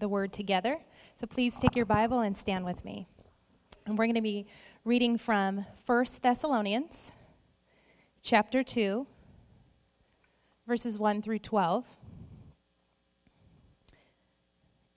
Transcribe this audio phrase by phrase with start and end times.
[0.00, 0.78] the word together.
[1.14, 3.06] So please take your Bible and stand with me.
[3.86, 4.46] And we're going to be
[4.84, 7.12] reading from 1 Thessalonians
[8.22, 9.06] chapter 2,
[10.66, 11.86] verses 1 through 12.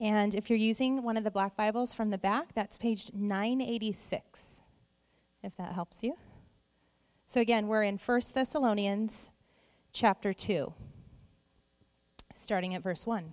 [0.00, 4.60] And if you're using one of the black Bibles from the back, that's page 986,
[5.42, 6.14] if that helps you.
[7.26, 9.30] So again, we're in 1 Thessalonians
[9.92, 10.72] chapter 2,
[12.34, 13.32] starting at verse 1.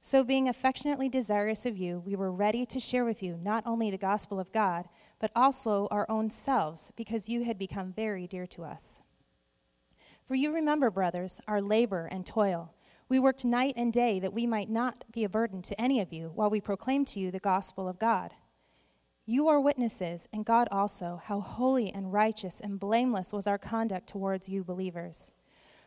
[0.00, 3.90] So, being affectionately desirous of you, we were ready to share with you not only
[3.90, 8.46] the gospel of God, but also our own selves, because you had become very dear
[8.46, 9.02] to us.
[10.26, 12.72] For you remember, brothers, our labor and toil
[13.08, 16.12] we worked night and day that we might not be a burden to any of
[16.12, 18.34] you while we proclaim to you the gospel of God.
[19.24, 24.08] You are witnesses, and God also, how holy and righteous and blameless was our conduct
[24.08, 25.32] towards you believers.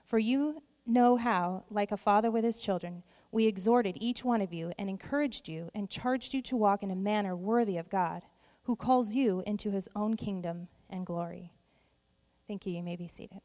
[0.05, 4.53] For you know how, like a father with his children, we exhorted each one of
[4.53, 8.23] you and encouraged you and charged you to walk in a manner worthy of God,
[8.63, 11.51] who calls you into his own kingdom and glory.
[12.47, 12.73] Thank you.
[12.73, 13.41] You may be seated.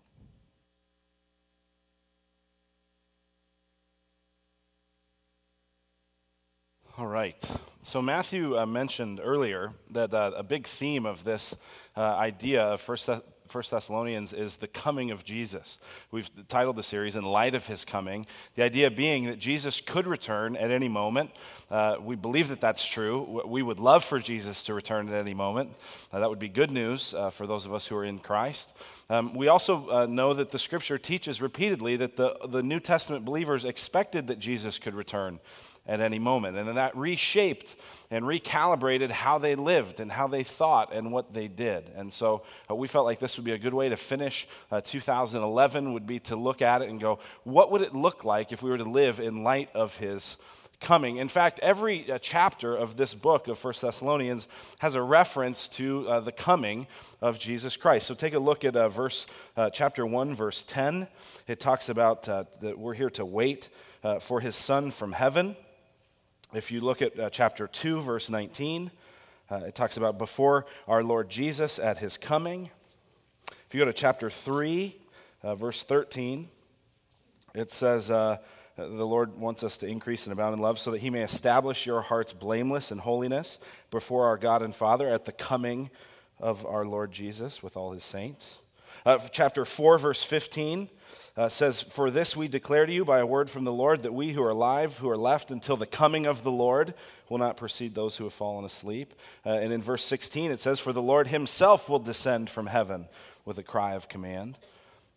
[6.99, 7.37] All right.
[7.83, 11.55] So Matthew uh, mentioned earlier that uh, a big theme of this
[11.95, 13.11] uh, idea of First,
[13.49, 15.79] First Thessalonians is the coming of Jesus.
[16.11, 20.07] We've titled the series "In Light of His Coming." The idea being that Jesus could
[20.07, 21.31] return at any moment.
[21.71, 23.43] Uh, we believe that that's true.
[23.47, 25.71] We would love for Jesus to return at any moment.
[26.13, 28.77] Uh, that would be good news uh, for those of us who are in Christ.
[29.09, 33.65] Um, we also know that the Scripture teaches repeatedly that the, the New Testament believers
[33.65, 35.39] expected that Jesus could return
[35.89, 36.57] at any moment.
[36.57, 37.77] And then that reshaped
[38.11, 41.91] and recalibrated how they lived and how they thought and what they did.
[41.95, 44.81] And so uh, we felt like this would be a good way to finish uh,
[44.81, 48.63] 2011 would be to look at it and go, what would it look like if
[48.63, 50.37] we were to live in light of his
[50.81, 51.17] coming.
[51.17, 54.47] In fact, every uh, chapter of this book of First Thessalonians
[54.81, 56.87] has a reference to uh, the coming
[57.21, 58.07] of Jesus Christ.
[58.07, 59.27] So take a look at uh, verse
[59.57, 61.09] uh, chapter 1 verse 10.
[61.47, 63.69] It talks about uh, that we're here to wait
[64.05, 65.57] uh, for his son from heaven.
[66.57, 68.91] If you look at uh, chapter 2, verse 19,
[69.51, 72.71] uh, it talks about before our Lord Jesus at his coming.
[73.51, 74.97] If you go to chapter 3,
[75.43, 76.49] uh, verse 13,
[77.55, 78.39] it says, uh,
[78.79, 81.85] The Lord wants us to increase and abound in love so that he may establish
[81.85, 83.59] your hearts blameless in holiness
[83.91, 85.91] before our God and Father at the coming
[86.41, 88.61] of our Lord Jesus with all his saints.
[89.05, 90.89] Uh, chapter 4, verse 15
[91.37, 94.15] uh, says, For this we declare to you by a word from the Lord that
[94.15, 96.95] we who are alive, who are left until the coming of the Lord,
[97.29, 99.13] will not precede those who have fallen asleep.
[99.45, 103.09] Uh, and in verse 16 it says, For the Lord himself will descend from heaven
[103.45, 104.59] with a cry of command.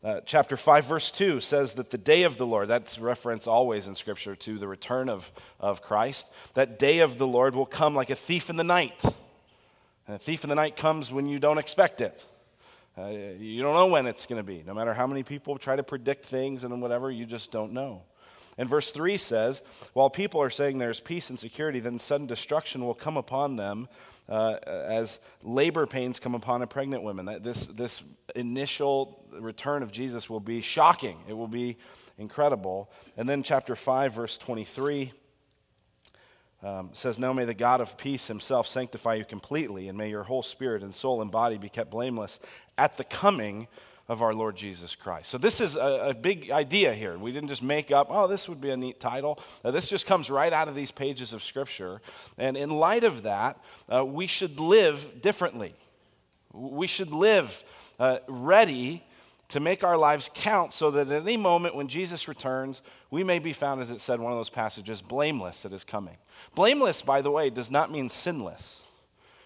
[0.02, 3.86] Uh, chapter 5, verse 2 says that the day of the Lord, that's reference always
[3.86, 5.30] in Scripture to the return of,
[5.60, 9.04] of Christ, that day of the Lord will come like a thief in the night.
[10.08, 12.26] And a thief in the night comes when you don't expect it.
[13.00, 13.08] Uh,
[13.40, 14.64] you don't know when it's going to be.
[14.66, 18.04] No matter how many people try to predict things and whatever, you just don't know.
[18.58, 19.62] And verse 3 says,
[19.94, 23.88] While people are saying there's peace and security, then sudden destruction will come upon them
[24.28, 27.42] uh, as labor pains come upon a pregnant woman.
[27.42, 28.04] This, this
[28.36, 31.78] initial return of Jesus will be shocking, it will be
[32.18, 32.92] incredible.
[33.16, 35.14] And then, chapter 5, verse 23
[36.64, 40.24] um, says, Now may the God of peace himself sanctify you completely, and may your
[40.24, 42.40] whole spirit and soul and body be kept blameless
[42.78, 43.68] at the coming
[44.10, 45.30] of our Lord Jesus Christ.
[45.30, 47.18] So, this is a, a big idea here.
[47.18, 49.40] We didn't just make up, oh, this would be a neat title.
[49.64, 52.02] Uh, this just comes right out of these pages of Scripture.
[52.38, 55.76] And in light of that, uh, we should live differently.
[56.52, 57.64] We should live
[58.00, 59.04] uh, ready
[59.50, 62.82] to make our lives count so that at any moment when Jesus returns,
[63.12, 65.84] we may be found, as it said in one of those passages, blameless at his
[65.84, 66.18] coming.
[66.56, 68.84] Blameless, by the way, does not mean sinless.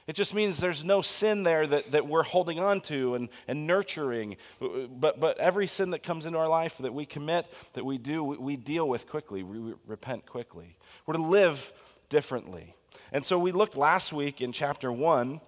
[0.06, 3.66] It just means there's no sin there that, that we're holding on to and, and
[3.66, 4.36] nurturing.
[4.60, 8.22] But, but every sin that comes into our life that we commit, that we do,
[8.22, 9.44] we, we deal with quickly.
[9.44, 10.76] We, we repent quickly.
[11.06, 11.72] We're to live
[12.10, 12.76] differently.
[13.14, 15.40] And so we looked last week in chapter 1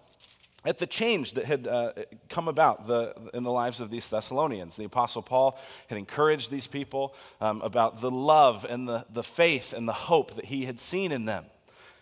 [0.65, 1.93] at the change that had uh,
[2.27, 4.75] come about the, in the lives of these Thessalonians.
[4.75, 5.57] The Apostle Paul
[5.87, 10.35] had encouraged these people um, about the love and the, the faith and the hope
[10.35, 11.45] that he had seen in them.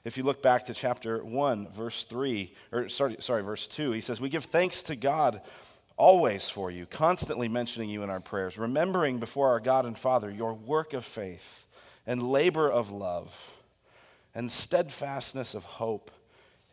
[0.06, 4.02] If you look back to chapter 1, verse 3, or sorry, sorry, verse 2, he
[4.02, 5.42] says, We give thanks to God
[5.96, 10.30] always for you, constantly mentioning you in our prayers, remembering before our God and Father
[10.30, 11.66] your work of faith
[12.08, 13.36] and labor of love
[14.36, 16.12] and steadfastness of hope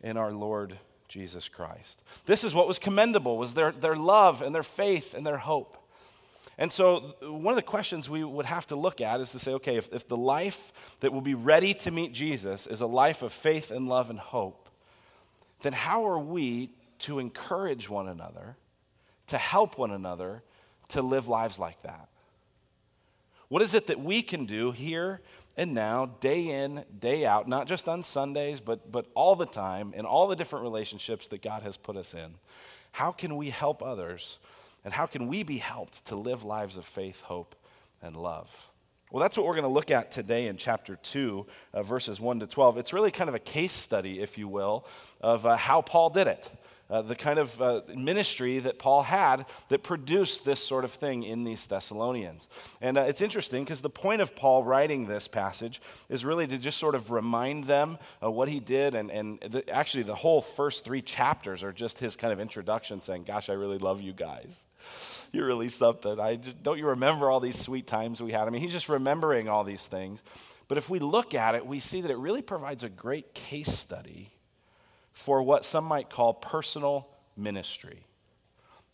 [0.01, 0.77] in our Lord
[1.11, 2.01] Jesus Christ.
[2.25, 5.77] This is what was commendable was their, their love and their faith and their hope.
[6.57, 9.51] And so, one of the questions we would have to look at is to say,
[9.55, 10.71] okay, if, if the life
[11.01, 14.19] that will be ready to meet Jesus is a life of faith and love and
[14.19, 14.69] hope,
[15.63, 16.69] then how are we
[16.99, 18.55] to encourage one another,
[19.27, 20.43] to help one another
[20.89, 22.07] to live lives like that?
[23.49, 25.19] What is it that we can do here
[25.61, 29.93] and now, day in, day out, not just on Sundays, but, but all the time,
[29.95, 32.33] in all the different relationships that God has put us in?
[32.93, 34.39] How can we help others
[34.83, 37.55] and how can we be helped to live lives of faith, hope,
[38.01, 38.71] and love?
[39.11, 42.39] Well, that's what we're going to look at today in chapter 2, uh, verses 1
[42.39, 42.79] to 12.
[42.79, 44.87] It's really kind of a case study, if you will,
[45.19, 46.51] of uh, how Paul did it
[46.91, 51.23] uh, the kind of uh, ministry that Paul had that produced this sort of thing
[51.23, 52.49] in these Thessalonians.
[52.81, 56.57] And uh, it's interesting because the point of Paul writing this passage is really to
[56.57, 58.93] just sort of remind them what he did.
[58.93, 63.01] And, and the, actually, the whole first three chapters are just his kind of introduction
[63.01, 64.65] saying, Gosh, I really love you guys.
[65.31, 66.19] You're really something.
[66.19, 68.47] I just, don't you remember all these sweet times we had?
[68.47, 70.21] I mean, he's just remembering all these things.
[70.67, 73.71] But if we look at it, we see that it really provides a great case
[73.77, 74.31] study
[75.21, 77.07] for what some might call personal
[77.37, 78.03] ministry.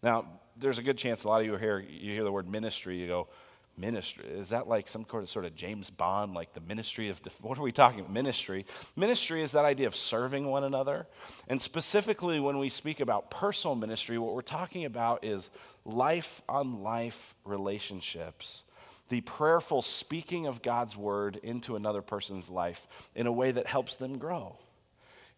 [0.04, 0.26] Now,
[0.58, 3.08] there's a good chance a lot of you here, you hear the word ministry, you
[3.08, 3.30] go,
[3.78, 4.26] ministry.
[4.26, 7.72] Is that like some sort of James Bond, like the ministry of, what are we
[7.72, 8.12] talking about?
[8.12, 8.66] Ministry.
[8.98, 11.08] Ministry is that idea of serving one another.
[11.48, 15.50] And specifically, when we speak about personal ministry, what we're talking about is
[15.86, 18.64] life on life relationships.
[19.08, 22.86] The prayerful speaking of God's word into another person's life
[23.16, 24.58] in a way that helps them grow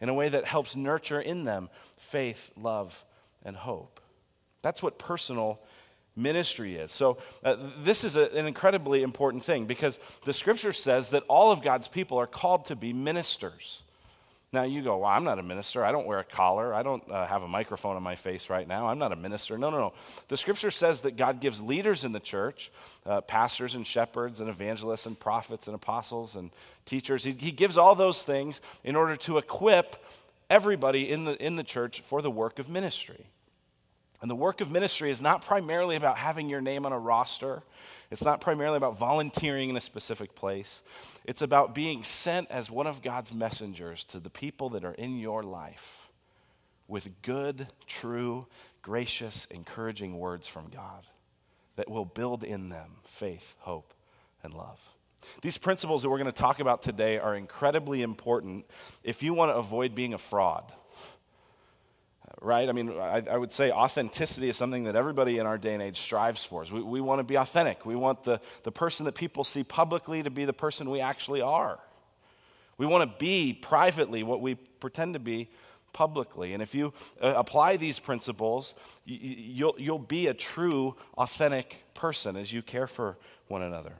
[0.01, 3.05] in a way that helps nurture in them faith, love,
[3.43, 3.99] and hope.
[4.61, 5.59] That's what personal
[6.15, 6.91] ministry is.
[6.91, 11.51] So, uh, this is a, an incredibly important thing because the scripture says that all
[11.51, 13.81] of God's people are called to be ministers.
[14.51, 15.85] Now you go, well, I'm not a minister.
[15.85, 16.73] I don't wear a collar.
[16.73, 18.87] I don't uh, have a microphone on my face right now.
[18.87, 19.59] I'm not a minister.
[19.59, 19.93] No, no, no.
[20.27, 22.71] The scripture says that God gives leaders in the church,
[23.05, 26.49] uh, pastors and shepherds and evangelists and prophets and apostles and
[26.85, 27.23] teachers.
[27.23, 30.03] He, he gives all those things in order to equip
[30.49, 33.27] everybody in the, in the church for the work of ministry.
[34.21, 37.61] And the work of ministry is not primarily about having your name on a roster.
[38.11, 40.81] It's not primarily about volunteering in a specific place.
[41.25, 45.19] It's about being sent as one of God's messengers to the people that are in
[45.19, 46.09] your life
[46.87, 48.47] with good, true,
[48.81, 51.05] gracious, encouraging words from God
[51.75, 53.93] that will build in them faith, hope,
[54.43, 54.79] and love.
[55.41, 58.65] These principles that we're going to talk about today are incredibly important
[59.03, 60.73] if you want to avoid being a fraud
[62.41, 62.69] right?
[62.69, 65.83] I mean, I, I, would say authenticity is something that everybody in our day and
[65.83, 66.65] age strives for.
[66.71, 67.85] We, we want to be authentic.
[67.85, 71.41] We want the, the person that people see publicly to be the person we actually
[71.41, 71.79] are.
[72.77, 75.49] We want to be privately what we pretend to be
[75.91, 76.53] publicly.
[76.53, 78.73] And if you uh, apply these principles,
[79.05, 83.17] you, you'll, you'll be a true, authentic person as you care for
[83.47, 83.93] one another.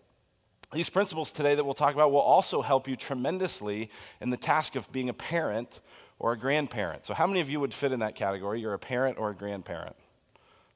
[0.71, 3.89] These principles today that we'll talk about will also help you tremendously
[4.21, 5.79] in the task of being a parent
[6.19, 7.05] or a grandparent.
[7.05, 8.61] So, how many of you would fit in that category?
[8.61, 9.95] You're a parent or a grandparent.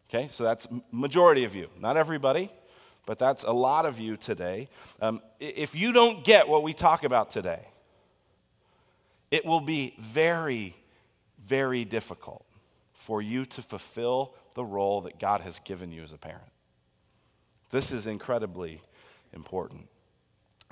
[0.10, 1.70] Okay, so that's majority of you.
[1.80, 2.52] Not everybody,
[3.06, 4.70] but that's a lot of you today.
[5.02, 7.68] Um, if you don't get what we talk about today,
[9.32, 10.76] it will be very,
[11.46, 12.46] very difficult
[12.94, 16.44] for you to fulfill the role that God has given you as a parent.
[17.72, 18.82] This is incredibly
[19.34, 19.88] important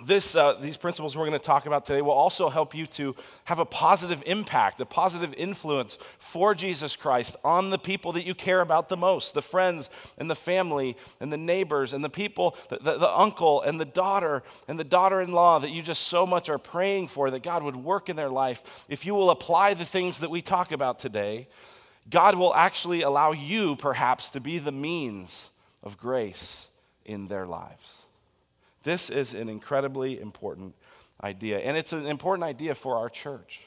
[0.05, 3.15] this, uh, these principles we're going to talk about today will also help you to
[3.45, 8.33] have a positive impact, a positive influence for Jesus Christ on the people that you
[8.33, 12.55] care about the most the friends and the family and the neighbors and the people,
[12.69, 16.03] the, the, the uncle and the daughter and the daughter in law that you just
[16.03, 18.85] so much are praying for that God would work in their life.
[18.89, 21.47] If you will apply the things that we talk about today,
[22.09, 25.49] God will actually allow you perhaps to be the means
[25.83, 26.67] of grace
[27.05, 28.00] in their lives.
[28.83, 30.75] This is an incredibly important
[31.23, 33.61] idea, and it's an important idea for our church.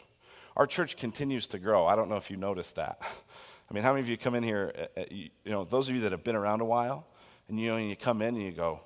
[0.56, 1.87] our church continues to grow.
[1.87, 3.00] I don't know if you noticed that.
[3.71, 5.94] I mean, how many of you come in here, uh, uh, you know, those of
[5.94, 7.06] you that have been around a while,
[7.49, 8.80] and you know, and you come in and you go,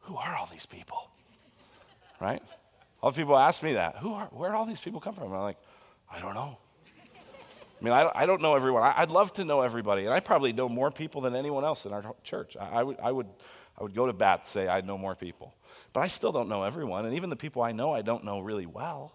[0.00, 0.98] who are all these people?
[2.18, 2.42] Right?
[3.02, 3.96] All the people ask me that.
[3.96, 5.24] Who are, where do all these people come from?
[5.24, 5.58] I'm like,
[6.10, 6.56] I don't know.
[7.78, 8.82] I mean, I, I don't know everyone.
[8.82, 11.84] I, would love to know everybody, and I probably know more people than anyone else
[11.84, 12.56] in our church.
[12.58, 13.26] I, would, I, would,
[13.78, 15.54] I would go to bat say I know more people.
[15.92, 18.40] But I still don't know everyone, and even the people I know, I don't know
[18.40, 19.12] really well.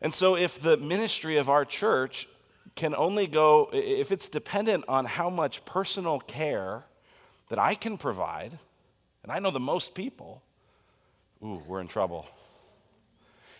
[0.00, 2.28] And so, if the ministry of our church
[2.74, 6.84] can only go, if it's dependent on how much personal care
[7.48, 8.58] that I can provide,
[9.22, 10.42] and I know the most people,
[11.42, 12.26] ooh, we're in trouble.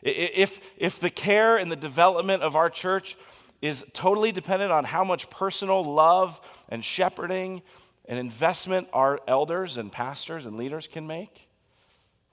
[0.02, 3.16] If, if the care and the development of our church
[3.60, 7.62] is totally dependent on how much personal love and shepherding
[8.08, 11.48] and investment our elders and pastors and leaders can make,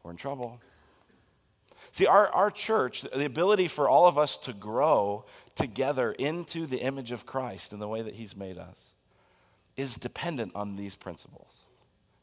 [0.02, 0.60] we're in trouble.
[1.92, 6.80] See, our, our church, the ability for all of us to grow together into the
[6.80, 8.78] image of Christ in the way that He's made us,
[9.78, 11.60] is dependent on these principles.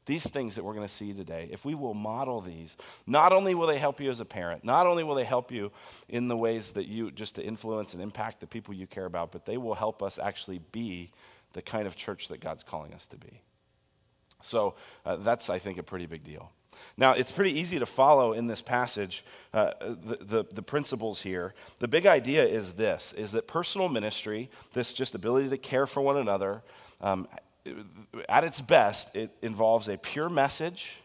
[0.05, 3.55] These things that we're going to see today, if we will model these, not only
[3.55, 5.71] will they help you as a parent, not only will they help you
[6.09, 9.31] in the ways that you just to influence and impact the people you care about,
[9.31, 11.13] but they will help us actually be
[11.53, 13.41] the kind of church that God's calling us to be.
[14.43, 14.75] So
[15.07, 16.51] uh, that's, I think, a pretty big deal.
[16.97, 21.55] Now, it's pretty easy to follow in this passage uh, the, the, the, principles here.
[21.79, 26.01] The big idea is this, is that personal ministry, this just ability to care for
[26.01, 26.63] one another,
[27.01, 27.29] um,
[28.29, 30.97] at its best, it involves a pure message,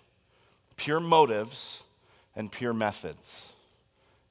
[0.75, 1.83] pure motives,
[2.35, 3.53] and pure methods.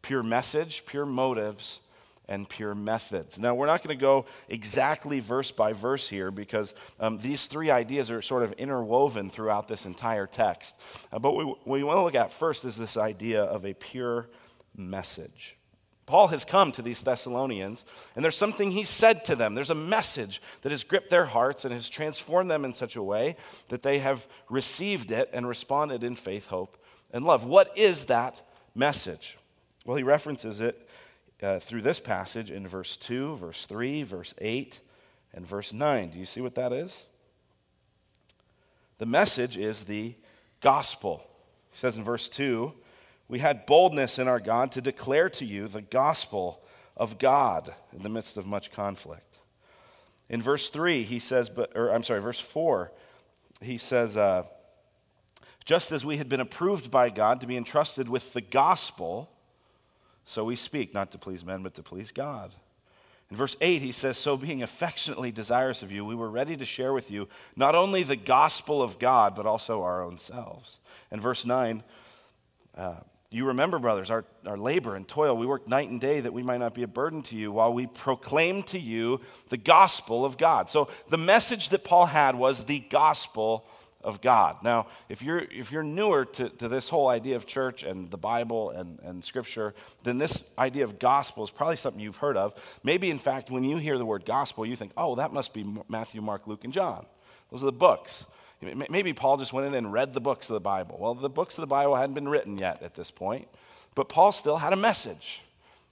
[0.02, 1.80] Pure message, pure motives,
[2.28, 3.38] and pure methods.
[3.38, 7.70] Now, we're not going to go exactly verse by verse here because um, these three
[7.70, 10.76] ideas are sort of interwoven throughout this entire text.
[11.12, 13.74] Uh, but what we, we want to look at first is this idea of a
[13.74, 14.28] pure
[14.76, 15.56] message.
[16.06, 19.56] Paul has come to these Thessalonians, and there's something he said to them.
[19.56, 23.02] There's a message that has gripped their hearts and has transformed them in such a
[23.02, 23.36] way
[23.68, 26.76] that they have received it and responded in faith, hope,
[27.12, 27.44] and love.
[27.44, 28.40] What is that
[28.72, 29.36] message?
[29.84, 30.85] Well, he references it
[31.42, 34.80] uh, through this passage in verse 2, verse 3, verse 8,
[35.34, 36.10] and verse 9.
[36.10, 37.04] Do you see what that is?
[38.98, 40.14] The message is the
[40.60, 41.26] gospel.
[41.72, 42.72] He says in verse 2,
[43.28, 46.62] we had boldness in our God to declare to you the gospel
[46.96, 49.38] of God in the midst of much conflict.
[50.28, 52.90] In verse 3, he says, but, or I'm sorry, verse 4,
[53.60, 54.44] he says, uh,
[55.64, 59.30] just as we had been approved by God to be entrusted with the gospel,
[60.26, 62.54] so we speak, not to please men, but to please God.
[63.30, 66.64] In verse 8, he says, So being affectionately desirous of you, we were ready to
[66.64, 70.78] share with you not only the gospel of God, but also our own selves.
[71.10, 71.82] In verse 9,
[72.76, 72.96] uh,
[73.30, 75.36] you remember, brothers, our, our labor and toil.
[75.36, 77.72] We worked night and day that we might not be a burden to you while
[77.72, 80.68] we proclaim to you the gospel of God.
[80.70, 83.66] So the message that Paul had was the gospel
[84.02, 84.56] of God.
[84.62, 88.16] Now, if you're, if you're newer to, to this whole idea of church and the
[88.16, 89.74] Bible and, and Scripture,
[90.04, 92.54] then this idea of gospel is probably something you've heard of.
[92.84, 95.66] Maybe, in fact, when you hear the word gospel, you think, oh, that must be
[95.88, 97.04] Matthew, Mark, Luke, and John.
[97.50, 98.26] Those are the books.
[98.62, 100.96] Maybe Paul just went in and read the books of the Bible.
[100.98, 103.48] Well, the books of the Bible hadn't been written yet at this point,
[103.94, 105.42] but Paul still had a message.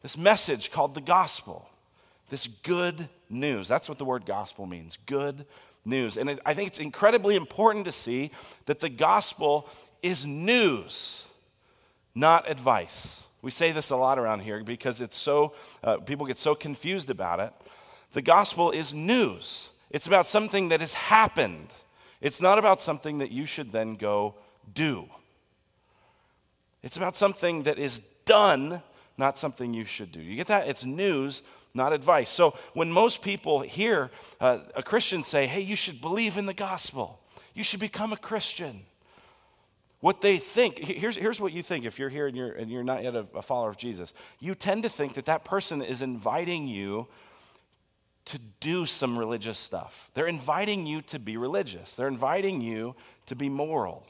[0.03, 1.69] This message called the gospel.
[2.31, 3.69] This good news.
[3.69, 5.47] That's what the word gospel means good
[5.85, 6.17] news.
[6.17, 8.31] And I think it's incredibly important to see
[8.67, 9.69] that the gospel
[10.03, 11.25] is news,
[12.15, 13.23] not advice.
[13.43, 17.11] We say this a lot around here because it's so, uh, people get so confused
[17.11, 17.53] about it.
[18.13, 21.73] The gospel is news, it's about something that has happened.
[22.21, 24.37] It's not about something that you should then go
[24.73, 25.07] do.
[26.83, 28.83] It's about something that is done,
[29.19, 30.21] not something you should do.
[30.21, 30.67] You get that?
[30.67, 31.43] It's news,
[31.75, 32.31] not advice.
[32.31, 36.55] So when most people hear uh, a Christian say, hey, you should believe in the
[36.55, 37.21] gospel,
[37.53, 38.87] you should become a Christian.
[40.01, 42.85] What they think, here's, here's what you think if you're here and you're, and you're
[42.85, 44.13] not yet a, a follower of Jesus.
[44.39, 47.09] You tend to think that that person is inviting you
[48.27, 50.11] to do some religious stuff.
[50.15, 52.95] They're inviting you to be religious, they're inviting you
[53.27, 54.07] to be moral.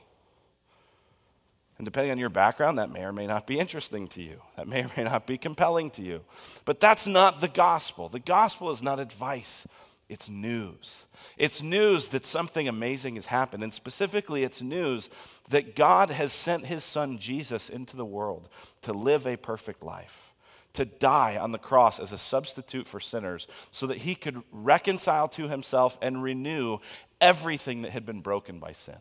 [1.76, 4.40] And depending on your background, that may or may not be interesting to you.
[4.56, 6.20] That may or may not be compelling to you.
[6.64, 8.08] But that's not the gospel.
[8.08, 9.66] The gospel is not advice,
[10.08, 11.06] it's news.
[11.36, 13.62] It's news that something amazing has happened.
[13.62, 15.08] And specifically, it's news
[15.48, 18.48] that God has sent his son Jesus into the world
[18.82, 20.34] to live a perfect life
[20.74, 25.28] to die on the cross as a substitute for sinners so that he could reconcile
[25.28, 26.78] to himself and renew
[27.20, 28.98] everything that had been broken by sin.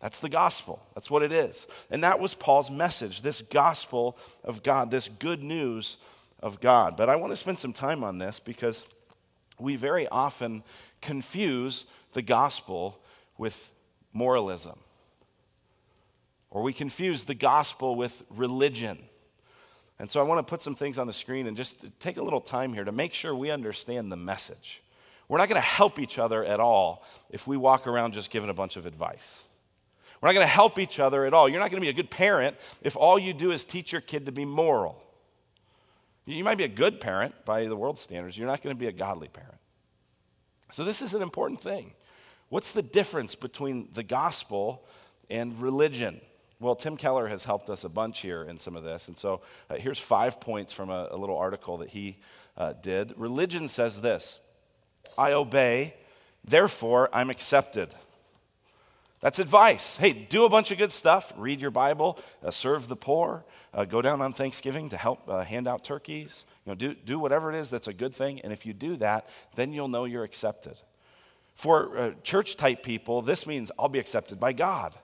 [0.00, 0.82] That's the gospel.
[0.94, 1.66] That's what it is.
[1.90, 5.98] And that was Paul's message this gospel of God, this good news
[6.42, 6.96] of God.
[6.96, 8.84] But I want to spend some time on this because
[9.58, 10.62] we very often
[11.02, 12.98] confuse the gospel
[13.36, 13.70] with
[14.12, 14.78] moralism.
[16.50, 18.98] Or we confuse the gospel with religion.
[19.98, 22.22] And so I want to put some things on the screen and just take a
[22.22, 24.82] little time here to make sure we understand the message.
[25.28, 28.48] We're not going to help each other at all if we walk around just giving
[28.48, 29.44] a bunch of advice.
[30.20, 31.48] We're not going to help each other at all.
[31.48, 34.00] You're not going to be a good parent if all you do is teach your
[34.00, 35.02] kid to be moral.
[36.26, 38.86] You might be a good parent by the world standards, you're not going to be
[38.86, 39.56] a godly parent.
[40.70, 41.92] So, this is an important thing.
[42.48, 44.84] What's the difference between the gospel
[45.28, 46.20] and religion?
[46.60, 49.08] Well, Tim Keller has helped us a bunch here in some of this.
[49.08, 52.18] And so uh, here's five points from a, a little article that he
[52.56, 53.14] uh, did.
[53.16, 54.40] Religion says this
[55.16, 55.94] I obey,
[56.44, 57.88] therefore I'm accepted.
[59.20, 59.96] That's advice.
[59.96, 61.32] Hey, do a bunch of good stuff.
[61.36, 65.44] Read your Bible, uh, serve the poor, uh, go down on Thanksgiving to help uh,
[65.44, 66.46] hand out turkeys.
[66.64, 68.40] You know, do, do whatever it is that's a good thing.
[68.40, 70.76] And if you do that, then you'll know you're accepted.
[71.54, 74.94] For uh, church type people, this means I'll be accepted by God.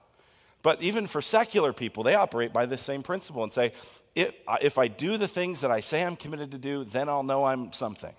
[0.63, 3.73] But even for secular people, they operate by this same principle and say,
[4.15, 7.11] if, uh, if I do the things that I say I'm committed to do, then
[7.11, 8.15] I'll know I'm something.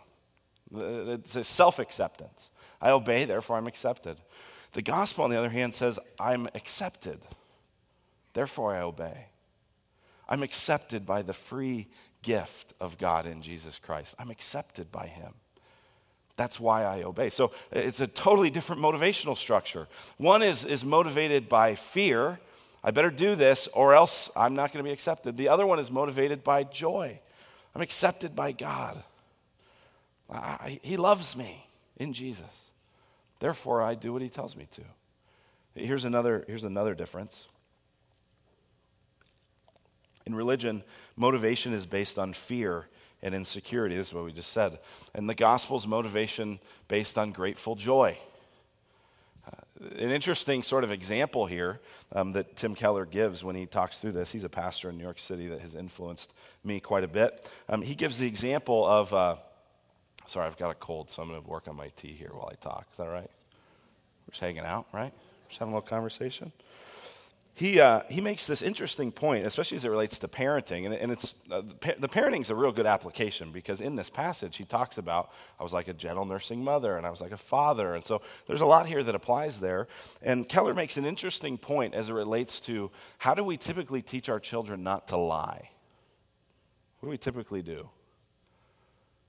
[0.72, 2.52] It's a self acceptance.
[2.80, 4.18] I obey, therefore I'm accepted.
[4.74, 7.20] The gospel, on the other hand, says, I'm accepted,
[8.34, 9.28] therefore I obey.
[10.30, 11.88] I'm accepted by the free
[12.22, 14.16] gift of God in Jesus Christ.
[14.20, 15.34] I'm accepted by Him.
[16.36, 17.30] That's why I obey.
[17.30, 19.88] So it's a totally different motivational structure.
[20.18, 22.40] One is, is motivated by fear.
[22.84, 25.36] I better do this or else I'm not going to be accepted.
[25.36, 27.20] The other one is motivated by joy.
[27.74, 29.04] I'm accepted by God.
[30.30, 32.67] I, he loves me in Jesus.
[33.40, 34.82] Therefore, I do what he tells me to.
[35.76, 37.48] Here's another, here's another difference.
[40.26, 40.84] In religion,
[41.16, 42.88] motivation is based on fear
[43.22, 43.96] and insecurity.
[43.96, 44.80] This is what we just said.
[45.14, 48.18] And the gospel's motivation based on grateful joy.
[49.46, 51.80] Uh, an interesting sort of example here
[52.14, 54.32] um, that Tim Keller gives when he talks through this.
[54.32, 56.34] He's a pastor in New York City that has influenced
[56.64, 57.48] me quite a bit.
[57.70, 59.14] Um, he gives the example of.
[59.14, 59.36] Uh,
[60.28, 62.50] Sorry, I've got a cold, so I'm going to work on my tea here while
[62.52, 62.88] I talk.
[62.92, 63.32] Is that all right?
[64.28, 65.14] We're just hanging out, right?
[65.48, 66.52] Just having a little conversation.
[67.58, 70.86] He, uh, he makes this interesting point, especially as it relates to parenting.
[70.86, 74.58] And, and it's, uh, the parenting is a real good application because in this passage,
[74.58, 77.38] he talks about I was like a gentle nursing mother and I was like a
[77.38, 77.96] father.
[77.96, 79.88] And so there's a lot here that applies there.
[80.22, 84.30] And Keller makes an interesting point as it relates to how do we typically teach
[84.30, 85.72] our children not to lie?
[87.00, 87.90] What do we typically do?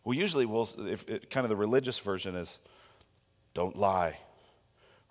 [0.04, 2.58] Well, usually, we'll, if it, kind of the religious version is
[3.54, 4.18] don't lie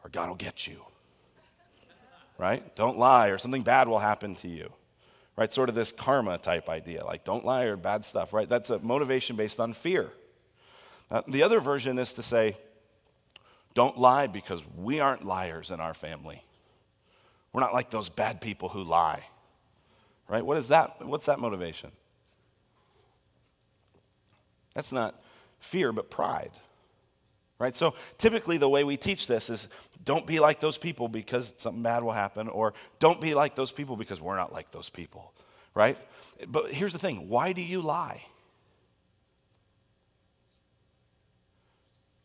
[0.08, 0.82] or God will get you.
[2.38, 2.76] Right?
[2.76, 4.72] Don't lie or something bad will happen to you.
[5.36, 5.54] Right?
[5.54, 8.48] Sort of this karma type idea like don't lie or bad stuff, right?
[8.48, 10.12] That's a motivation based on fear.
[11.12, 12.56] Uh, the other version is to say
[13.74, 16.44] don't lie because we aren't liars in our family.
[17.52, 19.24] We're not like those bad people who lie.
[20.30, 20.46] Right?
[20.46, 21.06] What is that?
[21.06, 21.92] What's that motivation?
[24.74, 25.22] That's not
[25.60, 26.52] fear, but pride.
[27.60, 27.76] Right?
[27.76, 29.68] So typically, the way we teach this is
[30.04, 33.72] don't be like those people because something bad will happen, or don't be like those
[33.72, 35.34] people because we're not like those people.
[35.74, 35.98] Right?
[36.48, 38.24] But here's the thing why do you lie?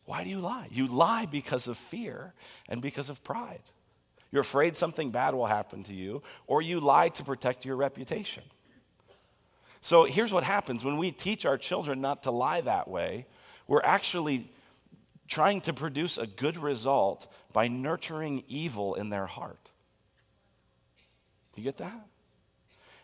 [0.05, 0.67] Why do you lie?
[0.69, 2.33] You lie because of fear
[2.67, 3.61] and because of pride.
[4.31, 8.43] You're afraid something bad will happen to you, or you lie to protect your reputation.
[9.81, 13.25] So here's what happens when we teach our children not to lie that way,
[13.67, 14.49] we're actually
[15.27, 19.71] trying to produce a good result by nurturing evil in their heart.
[21.55, 22.07] You get that?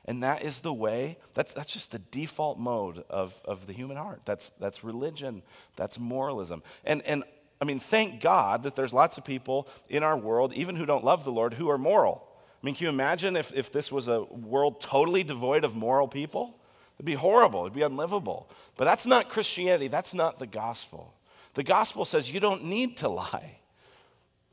[0.06, 3.98] And that is the way, that's, that's just the default mode of, of the human
[3.98, 4.22] heart.
[4.26, 5.44] That's, that's religion,
[5.76, 6.64] that's moralism.
[6.84, 7.24] And, and
[7.62, 11.04] I mean, thank God that there's lots of people in our world, even who don't
[11.04, 12.26] love the Lord, who are moral.
[12.62, 16.08] I mean, can you imagine if, if this was a world totally devoid of moral
[16.08, 16.56] people?
[16.98, 18.50] It'd be horrible, it'd be unlivable.
[18.78, 21.14] But that's not Christianity, that's not the gospel.
[21.60, 23.58] The gospel says you don't need to lie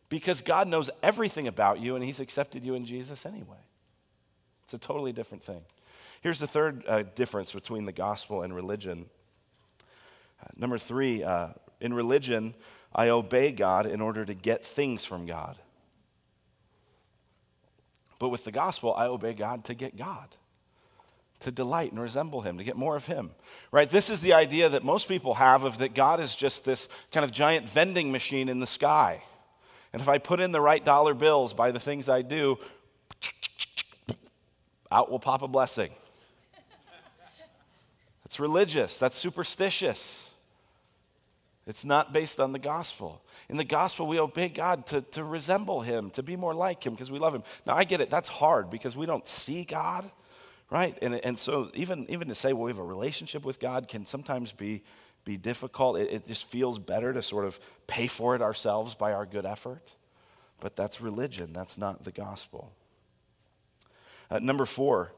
[0.09, 3.63] because God knows everything about you and He's accepted you in Jesus anyway.
[4.65, 5.61] It's a totally different thing.
[6.21, 9.07] Here's the third uh, difference between the gospel and religion.
[10.43, 12.55] Uh, number three, uh, in religion,
[12.93, 15.57] I obey God in order to get things from God.
[18.19, 20.27] But with the gospel, I obey God to get God
[21.41, 23.31] to delight and resemble him, to get more of him.
[23.71, 23.89] Right?
[23.89, 27.25] This is the idea that most people have of that God is just this kind
[27.25, 29.23] of giant vending machine in the sky.
[29.93, 32.59] And if I put in the right dollar bills by the things I do,
[34.91, 35.91] out will pop a blessing.
[38.25, 40.29] That's religious, that's superstitious.
[41.67, 43.23] It's not based on the gospel.
[43.49, 46.95] In the gospel, we obey God to, to resemble Him, to be more like Him
[46.95, 47.43] because we love Him.
[47.67, 50.09] Now, I get it, that's hard because we don't see God,
[50.71, 50.97] right?
[51.03, 54.05] And, and so, even, even to say, well, we have a relationship with God can
[54.05, 54.83] sometimes be,
[55.25, 55.99] be difficult.
[55.99, 59.47] It, it just feels better to sort of pay for it ourselves by our good
[59.47, 59.95] effort.
[60.61, 62.73] But that's religion, that's not the gospel.
[64.31, 65.13] Uh, number four,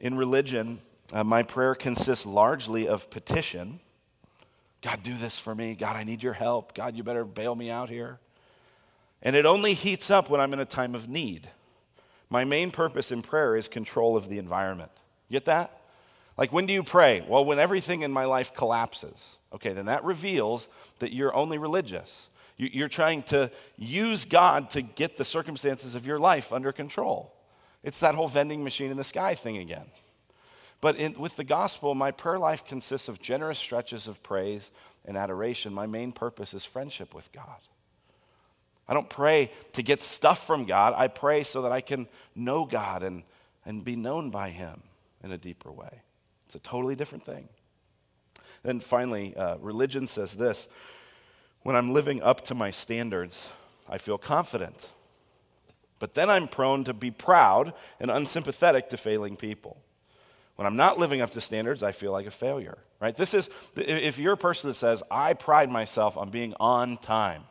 [0.00, 0.80] in religion,
[1.12, 3.80] uh, my prayer consists largely of petition
[4.82, 5.74] God, do this for me.
[5.74, 6.74] God, I need your help.
[6.74, 8.18] God, you better bail me out here.
[9.22, 11.48] And it only heats up when I'm in a time of need.
[12.32, 14.90] My main purpose in prayer is control of the environment.
[15.30, 15.82] Get that?
[16.38, 17.22] Like, when do you pray?
[17.28, 19.36] Well, when everything in my life collapses.
[19.52, 20.66] Okay, then that reveals
[21.00, 22.30] that you're only religious.
[22.56, 27.34] You're trying to use God to get the circumstances of your life under control.
[27.82, 29.90] It's that whole vending machine in the sky thing again.
[30.80, 34.70] But in, with the gospel, my prayer life consists of generous stretches of praise
[35.04, 35.74] and adoration.
[35.74, 37.60] My main purpose is friendship with God.
[38.88, 40.94] I don't pray to get stuff from God.
[40.96, 43.22] I pray so that I can know God and,
[43.64, 44.82] and be known by Him
[45.22, 46.02] in a deeper way.
[46.46, 47.48] It's a totally different thing.
[48.62, 50.68] Then finally, uh, religion says this
[51.62, 53.48] when I'm living up to my standards,
[53.88, 54.90] I feel confident.
[55.98, 59.76] But then I'm prone to be proud and unsympathetic to failing people.
[60.56, 63.16] When I'm not living up to standards, I feel like a failure, right?
[63.16, 67.44] This is, if you're a person that says, I pride myself on being on time,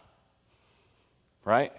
[1.46, 1.72] right?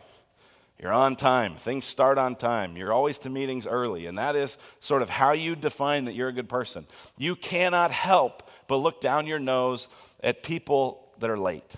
[0.82, 1.54] You're on time.
[1.54, 2.76] Things start on time.
[2.76, 4.06] You're always to meetings early.
[4.06, 6.86] And that is sort of how you define that you're a good person.
[7.16, 9.86] You cannot help but look down your nose
[10.24, 11.76] at people that are late.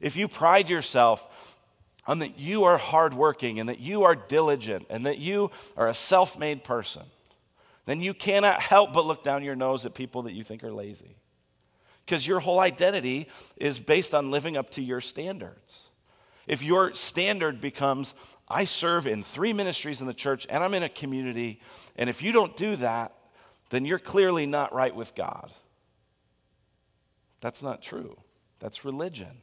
[0.00, 1.26] If you pride yourself
[2.06, 5.94] on that you are hardworking and that you are diligent and that you are a
[5.94, 7.04] self made person,
[7.86, 10.72] then you cannot help but look down your nose at people that you think are
[10.72, 11.16] lazy.
[12.04, 15.83] Because your whole identity is based on living up to your standards.
[16.46, 18.14] If your standard becomes,
[18.48, 21.60] I serve in three ministries in the church and I'm in a community,
[21.96, 23.12] and if you don't do that,
[23.70, 25.50] then you're clearly not right with God.
[27.40, 28.16] That's not true.
[28.60, 29.42] That's religion.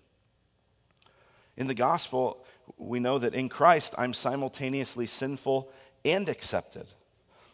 [1.58, 2.46] In the gospel,
[2.78, 5.70] we know that in Christ, I'm simultaneously sinful
[6.06, 6.88] and accepted.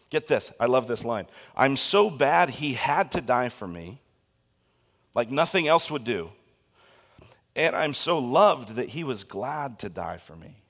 [0.10, 1.28] Get this, I love this line.
[1.56, 4.00] I'm so bad he had to die for me,
[5.14, 6.30] like nothing else would do.
[7.58, 10.62] And I'm so loved that he was glad to die for me.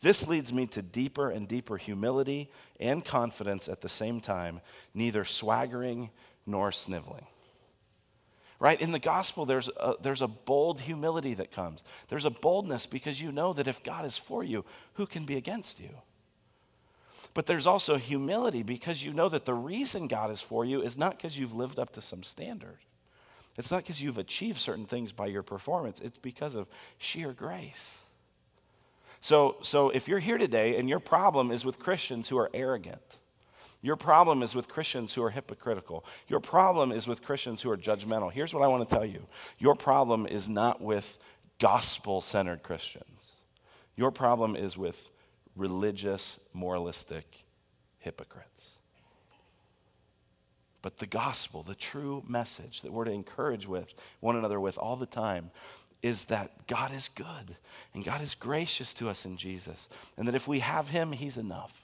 [0.00, 4.60] This leads me to deeper and deeper humility and confidence at the same time,
[4.94, 6.08] neither swaggering
[6.46, 7.26] nor sniveling.
[8.60, 8.80] Right?
[8.80, 11.82] In the gospel, there's a, there's a bold humility that comes.
[12.08, 14.64] There's a boldness because you know that if God is for you,
[14.94, 15.90] who can be against you?
[17.34, 20.96] But there's also humility because you know that the reason God is for you is
[20.96, 22.78] not because you've lived up to some standard.
[23.56, 26.66] It's not because you've achieved certain things by your performance, it's because of
[26.98, 27.98] sheer grace.
[29.20, 33.18] So, so if you're here today and your problem is with Christians who are arrogant,
[33.82, 36.04] your problem is with Christians who are hypocritical.
[36.28, 38.30] Your problem is with Christians who are judgmental.
[38.30, 39.26] Here's what I want to tell you
[39.58, 41.18] your problem is not with
[41.58, 43.32] gospel centered Christians,
[43.96, 45.10] your problem is with
[45.56, 47.44] religious, moralistic
[47.98, 48.69] hypocrites.
[50.82, 54.96] But the gospel, the true message that we're to encourage with one another with all
[54.96, 55.50] the time
[56.02, 57.56] is that God is good
[57.92, 59.88] and God is gracious to us in Jesus.
[60.16, 61.74] And that if we have him, he's enough.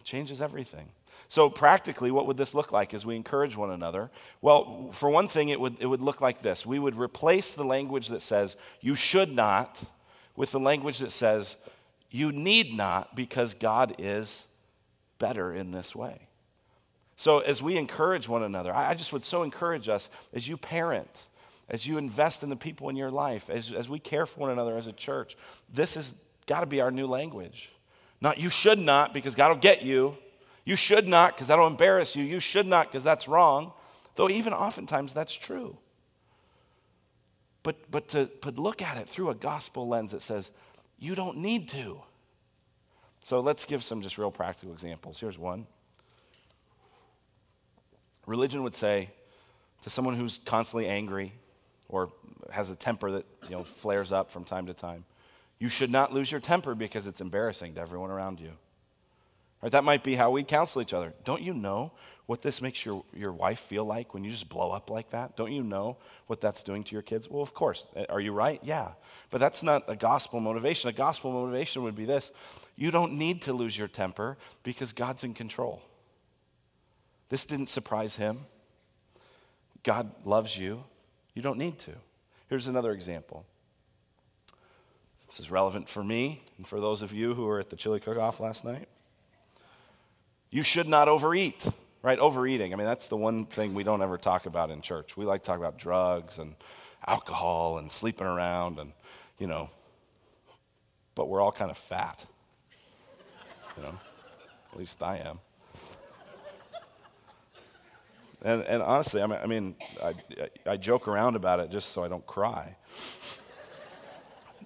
[0.00, 0.88] It changes everything.
[1.28, 4.10] So, practically, what would this look like as we encourage one another?
[4.40, 7.64] Well, for one thing, it would, it would look like this we would replace the
[7.64, 9.82] language that says, you should not,
[10.34, 11.56] with the language that says,
[12.10, 14.46] you need not because God is
[15.18, 16.28] better in this way.
[17.22, 21.26] So, as we encourage one another, I just would so encourage us as you parent,
[21.68, 24.50] as you invest in the people in your life, as, as we care for one
[24.50, 25.36] another as a church,
[25.72, 26.16] this has
[26.48, 27.70] got to be our new language.
[28.20, 30.16] Not you should not because God will get you.
[30.64, 32.24] You should not because that'll embarrass you.
[32.24, 33.72] You should not because that's wrong.
[34.16, 35.78] Though, even oftentimes, that's true.
[37.62, 40.50] But, but to but look at it through a gospel lens that says,
[40.98, 42.02] you don't need to.
[43.20, 45.20] So let's give some just real practical examples.
[45.20, 45.68] Here's one.
[48.26, 49.10] Religion would say
[49.82, 51.32] to someone who's constantly angry
[51.88, 52.12] or
[52.50, 55.04] has a temper that you know, flares up from time to time,
[55.58, 58.52] you should not lose your temper because it's embarrassing to everyone around you.
[59.62, 61.14] Right, that might be how we counsel each other.
[61.24, 61.92] Don't you know
[62.26, 65.36] what this makes your, your wife feel like when you just blow up like that?
[65.36, 67.30] Don't you know what that's doing to your kids?
[67.30, 67.84] Well, of course.
[67.94, 68.58] Eh, are you right?
[68.64, 68.92] Yeah.
[69.30, 70.90] But that's not a gospel motivation.
[70.90, 72.32] A gospel motivation would be this
[72.74, 75.80] you don't need to lose your temper because God's in control.
[77.32, 78.40] This didn't surprise him.
[79.84, 80.84] God loves you.
[81.32, 81.92] You don't need to.
[82.50, 83.46] Here's another example.
[85.28, 88.00] This is relevant for me and for those of you who were at the chili
[88.00, 88.86] cook off last night.
[90.50, 91.66] You should not overeat,
[92.02, 92.18] right?
[92.18, 92.74] Overeating.
[92.74, 95.16] I mean, that's the one thing we don't ever talk about in church.
[95.16, 96.54] We like to talk about drugs and
[97.06, 98.92] alcohol and sleeping around and,
[99.38, 99.70] you know,
[101.14, 102.26] but we're all kind of fat.
[103.78, 103.98] You know,
[104.70, 105.38] at least I am.
[108.44, 110.14] And, and honestly, I mean, I, mean I,
[110.66, 112.76] I, joke around about it just so I don't cry.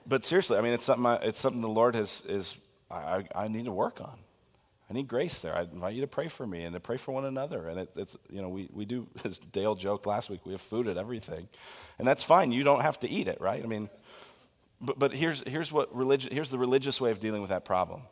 [0.07, 2.55] but seriously, I mean, it's something, I, it's something the Lord has, is,
[2.91, 4.19] I, I need to work on.
[4.89, 5.57] I need grace there.
[5.57, 7.69] I invite you to pray for me and to pray for one another.
[7.69, 10.61] And it, it's, you know, we, we do, as Dale joked last week, we have
[10.61, 11.49] food at everything.
[11.99, 12.53] And that's fine.
[12.53, 13.63] You don't have to eat it, right?
[13.63, 13.91] I mean,
[14.81, 18.03] but, but here's, here's, what religi- here's the religious way of dealing with that problem.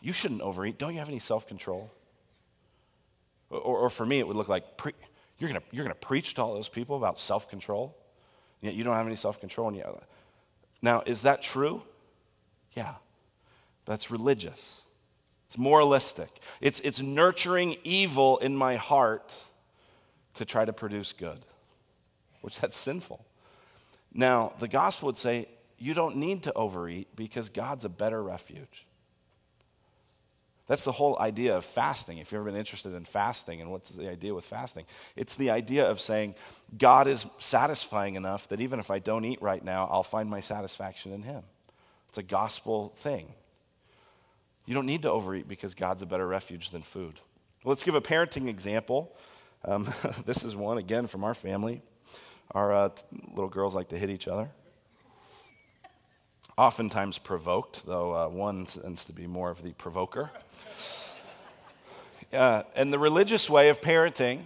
[0.00, 0.78] You shouldn't overeat.
[0.78, 1.90] Don't you have any self control?
[3.52, 4.94] Or, or, for me, it would look like pre-
[5.38, 7.96] you're going you're gonna preach to all those people about self control,
[8.60, 9.70] yet you don't have any self control.
[10.80, 11.82] Now, is that true?
[12.72, 12.94] Yeah.
[13.84, 14.82] That's religious.
[15.46, 16.30] It's moralistic.
[16.60, 19.34] It's, it's nurturing evil in my heart
[20.34, 21.44] to try to produce good,
[22.40, 23.24] which that's sinful.
[24.14, 28.86] Now, the gospel would say you don't need to overeat because God's a better refuge.
[30.66, 32.18] That's the whole idea of fasting.
[32.18, 35.50] If you've ever been interested in fasting and what's the idea with fasting, it's the
[35.50, 36.36] idea of saying,
[36.78, 40.40] God is satisfying enough that even if I don't eat right now, I'll find my
[40.40, 41.42] satisfaction in Him.
[42.08, 43.32] It's a gospel thing.
[44.66, 47.18] You don't need to overeat because God's a better refuge than food.
[47.64, 49.16] let's give a parenting example.
[49.64, 49.88] Um,
[50.26, 51.82] this is one, again, from our family.
[52.52, 52.88] Our uh,
[53.30, 54.50] little girls like to hit each other.
[56.62, 60.30] Oftentimes provoked, though uh, one tends to be more of the provoker.
[62.32, 64.40] Uh, and the religious way of parenting,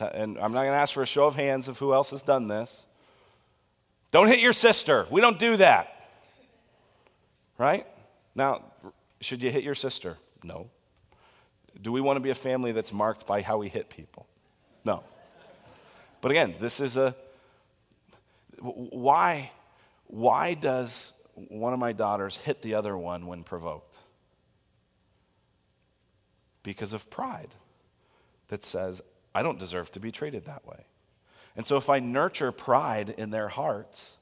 [0.00, 2.22] and I'm not going to ask for a show of hands of who else has
[2.22, 2.86] done this.
[4.12, 5.06] Don't hit your sister.
[5.10, 6.08] We don't do that.
[7.58, 7.86] Right?
[8.34, 8.64] Now,
[9.20, 10.16] should you hit your sister?
[10.42, 10.70] No.
[11.82, 14.26] Do we want to be a family that's marked by how we hit people?
[14.86, 15.04] No.
[16.22, 17.14] But again, this is a
[18.58, 19.50] why
[20.08, 23.96] why does one of my daughters hit the other one when provoked?
[26.62, 27.54] Because of pride
[28.48, 29.00] that says,
[29.34, 30.86] I don't deserve to be treated that way.
[31.56, 34.16] And so if I nurture pride in their hearts,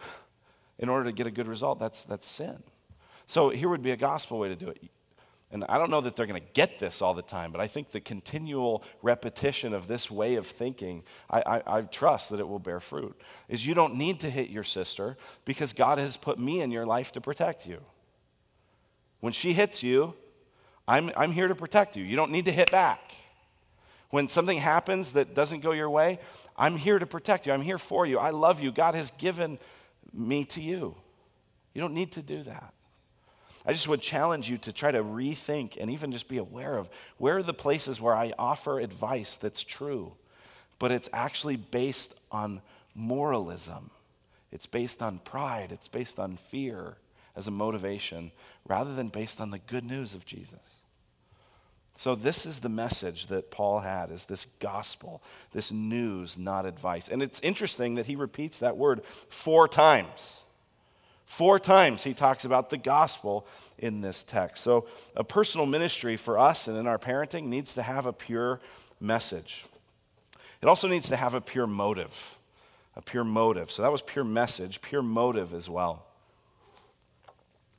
[0.78, 2.62] in order to get a good result, that's, that's sin.
[3.26, 4.82] So here would be a gospel way to do it.
[5.52, 7.68] And I don't know that they're going to get this all the time, but I
[7.68, 12.48] think the continual repetition of this way of thinking, I, I, I, trust that it
[12.48, 13.16] will bear fruit.
[13.48, 16.84] Is you don't need to hit your sister because God has put me in your
[16.84, 17.80] life to protect you.
[19.20, 20.14] When she hits you,
[20.88, 22.02] I'm, I'm here to protect you.
[22.02, 23.12] You don't need to hit back.
[24.10, 26.18] When something happens that doesn't go your way,
[26.56, 27.52] I'm here to protect you.
[27.52, 28.18] I'm here for you.
[28.18, 28.72] I love you.
[28.72, 29.58] God has given
[30.12, 30.96] me to you.
[31.72, 32.72] You don't need to do that.
[33.66, 36.88] I just would challenge you to try to rethink and even just be aware of
[37.18, 40.12] where are the places where I offer advice that's true,
[40.78, 42.62] but it's actually based on
[42.94, 43.90] moralism.
[44.52, 45.72] It's based on pride.
[45.72, 46.96] It's based on fear
[47.34, 48.30] as a motivation
[48.66, 50.60] rather than based on the good news of Jesus.
[51.96, 57.08] So this is the message that Paul had is this gospel, this news, not advice.
[57.08, 60.40] And it's interesting that he repeats that word four times.
[61.26, 63.46] Four times he talks about the gospel
[63.78, 64.62] in this text.
[64.62, 64.86] So
[65.16, 68.60] a personal ministry for us and in our parenting needs to have a pure
[69.00, 69.64] message.
[70.62, 72.38] It also needs to have a pure motive.
[72.94, 73.72] A pure motive.
[73.72, 76.06] So that was pure message, pure motive as well.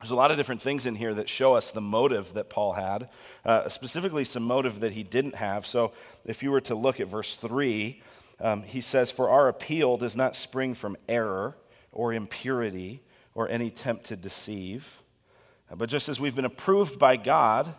[0.02, 2.74] There's a lot of different things in here that show us the motive that Paul
[2.74, 3.10] had,
[3.46, 5.66] uh, specifically some motive that he didn't have.
[5.66, 5.94] So
[6.26, 8.00] if you were to look at verse 3,
[8.42, 11.58] um, he says, For our appeal does not spring from error
[11.92, 13.02] or impurity
[13.38, 15.04] or any attempt to deceive,
[15.72, 17.72] uh, but just as we've been approved by God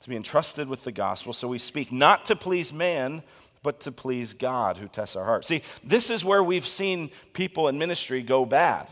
[0.00, 3.22] to be entrusted with the gospel, so we speak not to please man,
[3.62, 5.46] but to please God who tests our hearts.
[5.46, 8.88] See, this is where we've seen people in ministry go bad.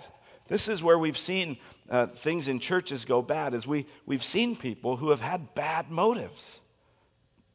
[0.47, 1.57] This is where we've seen
[1.91, 5.91] uh, things in churches go bad is we, we've seen people who have had bad
[5.91, 6.61] motives.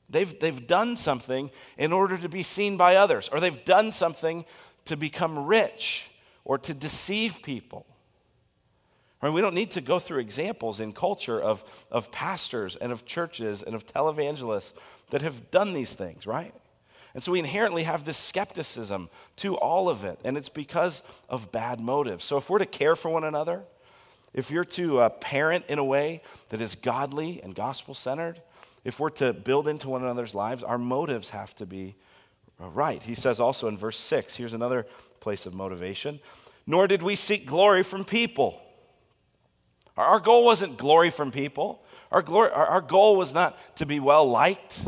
[0.09, 4.43] They've, they've done something in order to be seen by others, or they've done something
[4.83, 6.09] to become rich
[6.43, 7.85] or to deceive people.
[9.23, 12.91] I mean, we don't need to go through examples in culture of, of pastors and
[12.91, 14.73] of churches and of televangelists
[15.11, 16.53] that have done these things, right?
[17.13, 21.53] And so we inherently have this skepticism to all of it, and it's because of
[21.53, 22.25] bad motives.
[22.25, 23.63] So if we're to care for one another,
[24.33, 28.41] if you're to uh, parent in a way that is godly and gospel centered,
[28.83, 31.95] if we're to build into one another's lives, our motives have to be
[32.59, 33.01] right.
[33.01, 34.85] He says also in verse 6, here's another
[35.21, 36.19] place of motivation.
[36.67, 38.59] Nor did we seek glory from people.
[39.97, 41.83] Our goal wasn't glory from people.
[42.11, 44.81] Our, glory, our, goal was not to be well liked.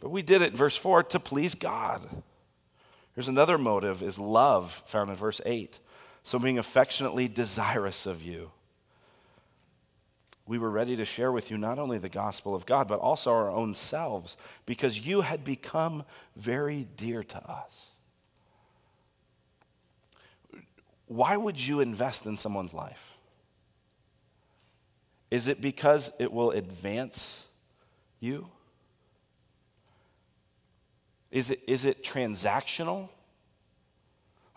[0.00, 2.02] But we did it, verse 4, to please God.
[3.14, 5.78] Here's another motive is love, found in verse 8.
[6.22, 8.50] So being affectionately desirous of you.
[10.46, 13.32] We were ready to share with you not only the gospel of God, but also
[13.32, 16.04] our own selves, because you had become
[16.36, 17.95] very dear to us.
[21.06, 23.16] Why would you invest in someone's life?
[25.30, 27.46] Is it because it will advance
[28.20, 28.48] you?
[31.30, 33.08] Is it, is it transactional?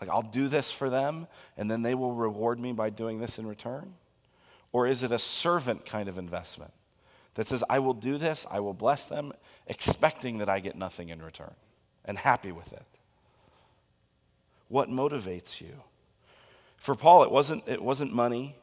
[0.00, 3.38] Like, I'll do this for them, and then they will reward me by doing this
[3.38, 3.94] in return?
[4.72, 6.72] Or is it a servant kind of investment
[7.34, 9.32] that says, I will do this, I will bless them,
[9.66, 11.54] expecting that I get nothing in return
[12.04, 12.86] and happy with it?
[14.68, 15.82] What motivates you?
[16.80, 18.56] For Paul, it wasn't, it wasn't money,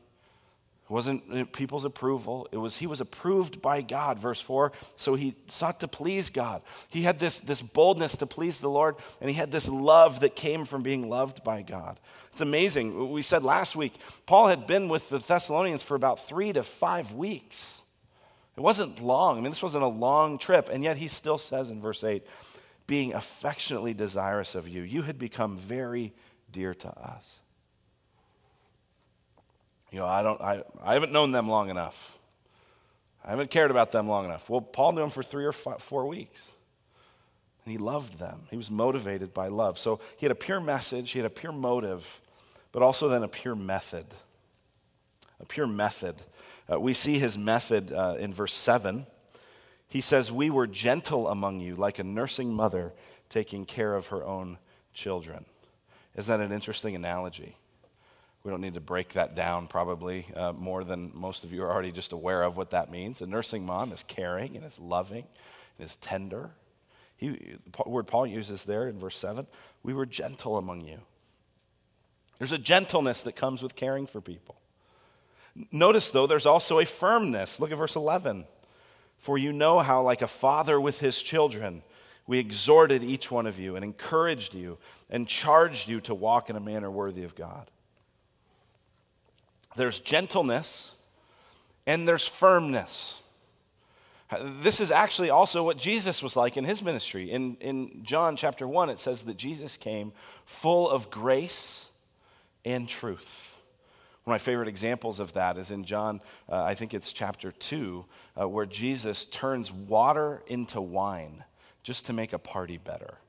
[0.90, 2.48] it wasn't uh, people's approval.
[2.52, 4.72] It was he was approved by God, verse 4.
[4.96, 6.62] So he sought to please God.
[6.90, 10.36] He had this, this boldness to please the Lord, and he had this love that
[10.36, 12.00] came from being loved by God.
[12.32, 13.12] It's amazing.
[13.12, 13.94] We said last week,
[14.26, 17.82] Paul had been with the Thessalonians for about three to five weeks.
[18.56, 19.38] It wasn't long.
[19.38, 22.26] I mean, this wasn't a long trip, and yet he still says in verse 8,
[22.88, 26.14] being affectionately desirous of you, you had become very
[26.52, 27.42] dear to us.
[29.92, 32.18] You know, I, don't, I, I haven't known them long enough.
[33.24, 34.50] I haven't cared about them long enough.
[34.50, 36.52] Well, Paul knew them for three or five, four weeks.
[37.66, 38.44] And he loved them.
[38.50, 39.78] He was motivated by love.
[39.78, 42.22] So he had a pure message, he had a pure motive,
[42.72, 44.06] but also then a pure method.
[45.40, 46.16] A pure method.
[46.72, 49.06] Uh, we see his method uh, in verse 7.
[49.90, 52.94] He says, We were gentle among you, like a nursing mother
[53.30, 54.58] taking care of her own
[54.94, 55.46] children.
[56.16, 57.56] Isn't that an interesting analogy?
[58.48, 61.70] We don't need to break that down probably uh, more than most of you are
[61.70, 63.20] already just aware of what that means.
[63.20, 65.26] A nursing mom is caring and is loving
[65.78, 66.52] and is tender.
[67.18, 69.48] He, the word Paul uses there in verse 7
[69.84, 71.00] we were gentle among you.
[72.38, 74.56] There's a gentleness that comes with caring for people.
[75.70, 77.60] Notice, though, there's also a firmness.
[77.60, 78.46] Look at verse 11.
[79.18, 81.84] For you know how, like a father with his children,
[82.28, 84.78] we exhorted each one of you and encouraged you
[85.10, 87.70] and charged you to walk in a manner worthy of God
[89.78, 90.92] there's gentleness,
[91.86, 93.22] and there's firmness.
[94.62, 97.32] This is actually also what Jesus was like in his ministry.
[97.32, 100.12] In, in John chapter 1, it says that Jesus came
[100.46, 101.86] full of grace
[102.66, 103.56] and truth.
[104.26, 107.54] One of my favorite examples of that is in John, uh, I think it's chapter
[107.54, 108.06] 2,
[108.42, 111.46] uh, where Jesus turns water into wine
[111.82, 113.20] just to make a party better.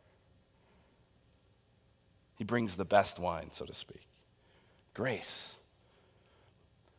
[2.35, 4.03] He brings the best wine, so to speak.
[4.95, 5.55] Grace.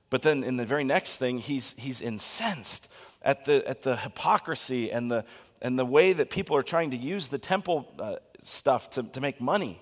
[0.10, 2.89] But then in the very next thing, he's, he's incensed
[3.22, 5.26] at the, at the hypocrisy and the,
[5.62, 9.22] and the way that people are trying to use the temple uh, stuff to, to
[9.22, 9.80] make money.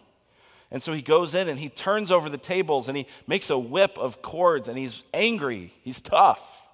[0.70, 3.58] And so he goes in and he turns over the tables and he makes a
[3.58, 5.74] whip of cords and he's angry.
[5.82, 6.68] He's tough.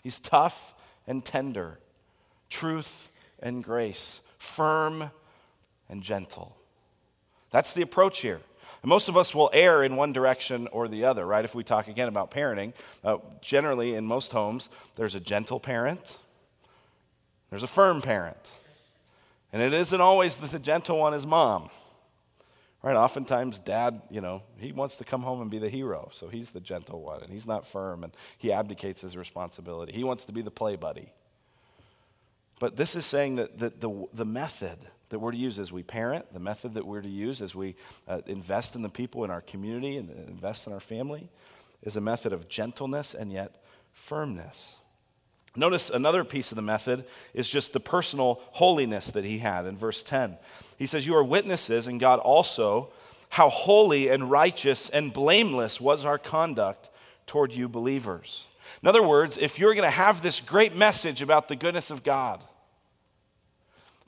[0.00, 0.74] He's tough
[1.06, 1.78] and tender,
[2.50, 3.10] truth
[3.40, 5.10] and grace, firm
[5.88, 6.56] and gentle.
[7.50, 8.40] That's the approach here.
[8.80, 11.44] And most of us will err in one direction or the other, right?
[11.44, 12.72] If we talk again about parenting,
[13.04, 16.18] uh, generally in most homes, there's a gentle parent,
[17.50, 18.52] there's a firm parent.
[19.52, 21.68] And it isn't always that the gentle one is mom.
[22.82, 22.96] Right?
[22.96, 26.50] Oftentimes, dad, you know, he wants to come home and be the hero, so he's
[26.50, 29.92] the gentle one, and he's not firm, and he abdicates his responsibility.
[29.92, 31.12] He wants to be the play buddy.
[32.58, 34.78] But this is saying that, that the, the method,
[35.12, 37.76] that we're to use as we parent, the method that we're to use as we
[38.08, 41.28] uh, invest in the people in our community and invest in our family,
[41.82, 44.76] is a method of gentleness and yet firmness.
[45.54, 49.76] Notice another piece of the method is just the personal holiness that he had in
[49.76, 50.38] verse 10.
[50.78, 52.90] He says, You are witnesses, and God also,
[53.28, 56.88] how holy and righteous and blameless was our conduct
[57.26, 58.44] toward you believers.
[58.82, 62.02] In other words, if you're going to have this great message about the goodness of
[62.02, 62.42] God,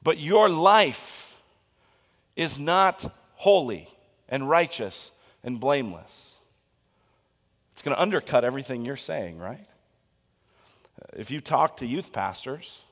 [0.05, 1.41] but your life
[2.37, 3.89] is not holy
[4.29, 5.11] and righteous
[5.43, 6.35] and blameless.
[7.73, 9.67] It's going to undercut everything you're saying, right?
[11.15, 12.83] If you talk to youth pastors,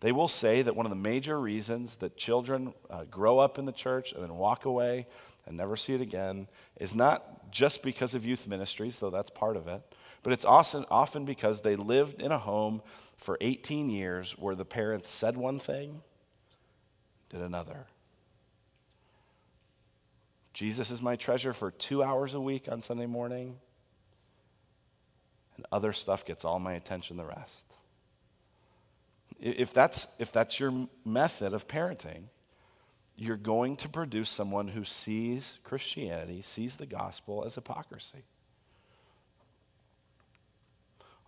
[0.00, 3.64] they will say that one of the major reasons that children uh, grow up in
[3.64, 5.06] the church and then walk away
[5.46, 6.48] and never see it again
[6.78, 9.82] is not just because of youth ministries, though that's part of it,
[10.22, 12.82] but it's often, often because they lived in a home
[13.16, 16.02] for 18 years where the parents said one thing,
[17.34, 17.86] did another.
[20.52, 23.56] Jesus is my treasure for two hours a week on Sunday morning,
[25.56, 27.64] and other stuff gets all my attention the rest.
[29.40, 32.26] If that's, if that's your method of parenting,
[33.16, 38.22] you're going to produce someone who sees Christianity, sees the gospel as hypocrisy.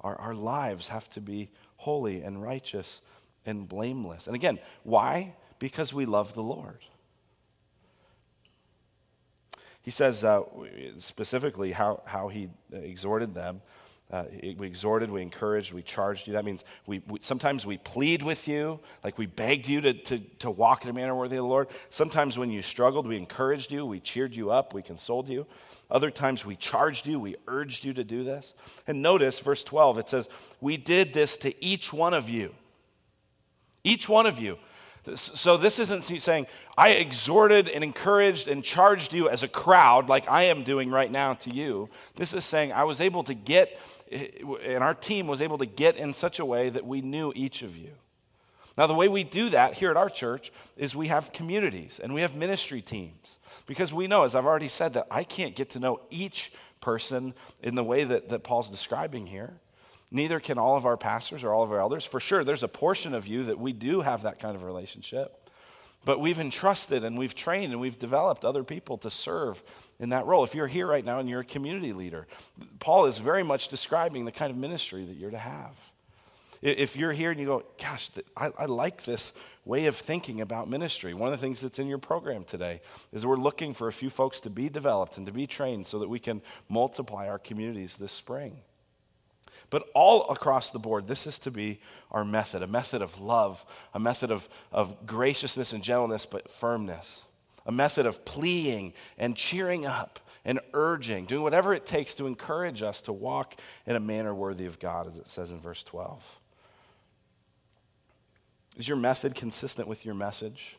[0.02, 3.00] Our, our lives have to be holy and righteous
[3.44, 4.28] and blameless.
[4.28, 5.34] And again, why?
[5.58, 6.80] Because we love the Lord.
[9.82, 10.42] He says uh,
[10.98, 13.62] specifically how, how he exhorted them
[14.08, 14.24] uh,
[14.56, 16.34] we exhorted, we encouraged, we charged you.
[16.34, 20.18] That means we, we, sometimes we plead with you, like we begged you to, to,
[20.38, 21.66] to walk in a manner worthy of the Lord.
[21.90, 25.44] Sometimes when you struggled, we encouraged you, we cheered you up, we consoled you.
[25.90, 28.54] Other times we charged you, we urged you to do this.
[28.86, 30.28] And notice verse 12, it says,
[30.60, 32.54] We did this to each one of you.
[33.82, 34.56] Each one of you.
[35.14, 36.46] So this isn't saying,
[36.76, 41.10] I exhorted and encouraged and charged you as a crowd, like I am doing right
[41.10, 41.88] now to you.
[42.16, 43.78] This is saying, I was able to get
[44.10, 44.28] eh,
[44.64, 47.62] and our team was able to get in such a way that we knew each
[47.62, 47.92] of you.
[48.76, 52.12] Now, the way we do that here at our church is we have communities and
[52.12, 55.70] we have ministry teams because we know, as I've already said, that I can't get
[55.70, 57.32] to know each person
[57.62, 59.54] in the way that, that Paul's describing here.
[60.10, 62.04] Neither can all of our pastors or all of our elders.
[62.04, 65.46] For sure, there's a portion of you that we do have that kind of relationship.
[66.04, 69.60] But we've entrusted and we've trained and we've developed other people to serve
[69.98, 70.44] in that role.
[70.44, 72.28] If you're here right now and you're a community leader,
[72.78, 75.74] Paul is very much describing the kind of ministry that you're to have.
[76.62, 79.32] If you're here and you go, gosh, I, I, like this
[79.64, 82.80] way of thinking about ministry, one of the things that's in your program today
[83.12, 85.98] is we're looking for a few folks to be developed and to be trained so
[85.98, 88.58] that we can multiply our communities this spring.
[89.70, 93.64] But all across the board, this is to be our method a method of love,
[93.94, 97.20] a method of, of graciousness and gentleness, but firmness,
[97.64, 102.80] a method of pleading and cheering up and urging, doing whatever it takes to encourage
[102.80, 106.22] us to walk in a manner worthy of God, as it says in verse 12.
[108.76, 110.76] Is your method consistent with your message?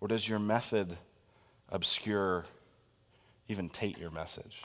[0.00, 0.96] Or does your method
[1.68, 2.46] obscure,
[3.48, 4.62] even taint your message?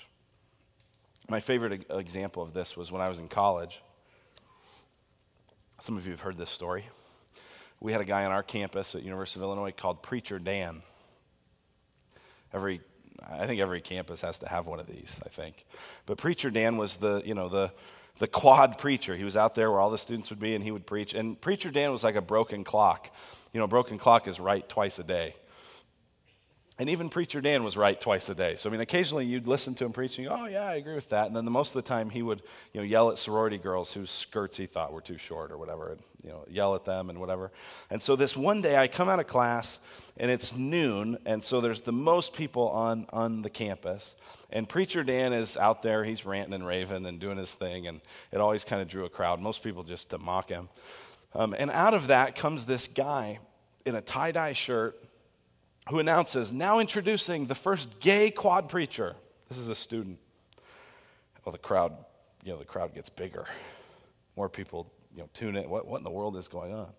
[1.30, 3.80] My favorite example of this was when I was in college.
[5.80, 6.86] Some of you have heard this story.
[7.80, 10.82] We had a guy on our campus at University of Illinois called Preacher Dan.
[12.52, 12.82] Every,
[13.30, 15.20] I think every campus has to have one of these.
[15.24, 15.66] I think,
[16.08, 17.72] but Preacher Dan was the, you know, the
[18.18, 19.16] the quad preacher.
[19.16, 21.14] He was out there where all the students would be, and he would preach.
[21.14, 23.14] And Preacher Dan was like a broken clock.
[23.54, 25.36] You know, broken clock is right twice a day.
[26.80, 28.56] And even Preacher Dan was right twice a day.
[28.56, 31.28] So, I mean, occasionally you'd listen to him preaching, oh, yeah, I agree with that.
[31.28, 33.92] And then the most of the time he would, you know, yell at sorority girls
[33.92, 37.10] whose skirts he thought were too short or whatever, and, you know, yell at them
[37.10, 37.52] and whatever.
[37.90, 39.78] And so this one day I come out of class
[40.16, 44.16] and it's noon, and so there's the most people on, on the campus.
[44.50, 48.00] And Preacher Dan is out there, he's ranting and raving and doing his thing, and
[48.32, 49.42] it always kind of drew a crowd.
[49.42, 50.70] Most people just to mock him.
[51.36, 53.40] Um, and out of that comes this guy
[53.86, 54.98] in a tie dye shirt
[55.90, 59.16] who announces, now introducing the first gay quad preacher.
[59.48, 60.20] This is a student.
[61.44, 61.94] Well, the crowd,
[62.44, 63.46] you know, the crowd gets bigger.
[64.36, 65.70] More people you know, tune in.
[65.70, 66.90] What, what in the world is going on?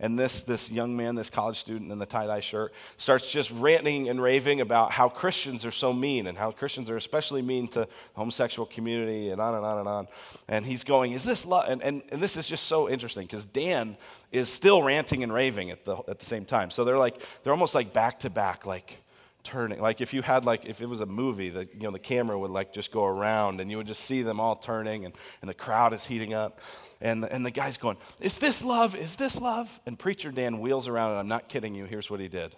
[0.00, 3.50] And this, this young man, this college student in the tie dye shirt, starts just
[3.52, 7.68] ranting and raving about how Christians are so mean and how Christians are especially mean
[7.68, 10.08] to homosexual community and on and on and on.
[10.48, 11.68] And he's going, Is this love?
[11.68, 13.96] And, and, and this is just so interesting because Dan
[14.32, 16.70] is still ranting and raving at the, at the same time.
[16.70, 19.00] So they're like, they're almost like back to back, like,
[19.42, 21.98] turning like if you had like if it was a movie the you know the
[21.98, 25.14] camera would like just go around and you would just see them all turning and,
[25.40, 26.60] and the crowd is heating up
[27.00, 28.94] and the, and the guy's going, Is this love?
[28.94, 29.80] Is this love?
[29.86, 31.86] And Preacher Dan wheels around, and I'm not kidding you.
[31.86, 32.54] Here's what he did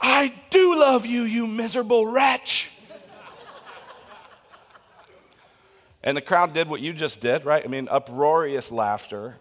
[0.00, 2.70] I do love you, you miserable wretch.
[6.02, 7.64] and the crowd did what you just did, right?
[7.64, 9.36] I mean, uproarious laughter.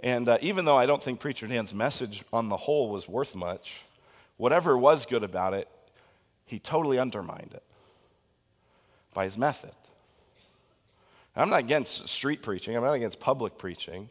[0.00, 3.34] And uh, even though I don't think Preacher Dan's message on the whole was worth
[3.34, 3.80] much,
[4.38, 5.68] whatever was good about it,
[6.46, 7.62] he totally undermined it
[9.12, 9.72] by his method.
[11.36, 14.10] I'm not against street preaching, I'm not against public preaching,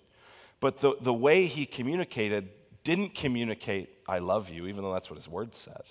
[0.59, 2.49] but the, the way he communicated
[2.83, 5.81] didn't communicate, I love you, even though that's what his word said.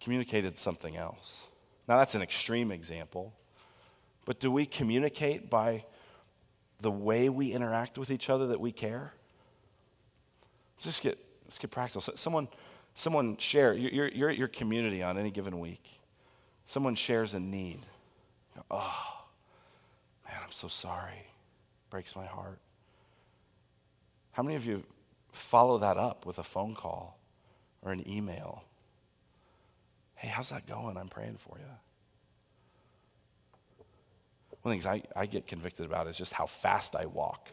[0.00, 1.42] Communicated something else.
[1.88, 3.32] Now, that's an extreme example,
[4.24, 5.84] but do we communicate by
[6.80, 9.12] the way we interact with each other that we care?
[10.76, 12.02] Let's just get, let's get practical.
[12.14, 12.46] Someone,
[12.98, 16.00] Someone share, you're, you're at your community on any given week.
[16.66, 17.78] Someone shares a need.
[18.72, 19.24] Oh,
[20.26, 21.28] man, I'm so sorry.
[21.90, 22.58] Breaks my heart.
[24.32, 24.82] How many of you
[25.30, 27.20] follow that up with a phone call
[27.82, 28.64] or an email?
[30.16, 30.96] Hey, how's that going?
[30.96, 31.70] I'm praying for you.
[34.50, 37.48] One of the things I, I get convicted about is just how fast I walk.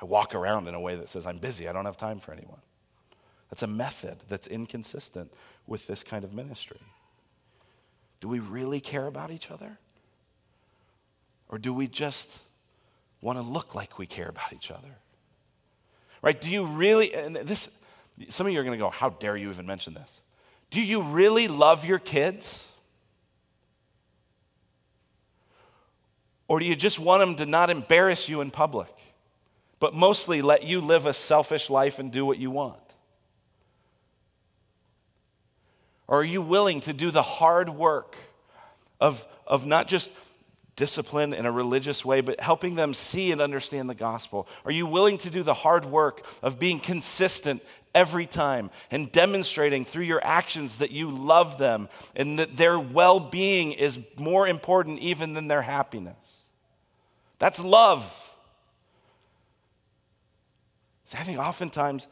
[0.00, 2.32] I walk around in a way that says, I'm busy, I don't have time for
[2.32, 2.58] anyone.
[3.52, 5.30] That's a method that's inconsistent
[5.66, 6.78] with this kind of ministry.
[8.22, 9.76] Do we really care about each other?
[11.50, 12.38] Or do we just
[13.20, 14.96] want to look like we care about each other?
[16.22, 16.40] Right?
[16.40, 17.68] Do you really, and this,
[18.30, 20.22] some of you are going to go, how dare you even mention this?
[20.70, 22.66] Do you really love your kids?
[26.48, 28.94] Or do you just want them to not embarrass you in public,
[29.78, 32.81] but mostly let you live a selfish life and do what you want?
[36.08, 38.16] Or are you willing to do the hard work
[39.00, 40.10] of, of not just
[40.76, 44.48] discipline in a religious way, but helping them see and understand the gospel?
[44.64, 47.62] Are you willing to do the hard work of being consistent
[47.94, 53.20] every time and demonstrating through your actions that you love them and that their well
[53.20, 56.40] being is more important even than their happiness?
[57.38, 58.18] That's love.
[61.14, 62.06] I think oftentimes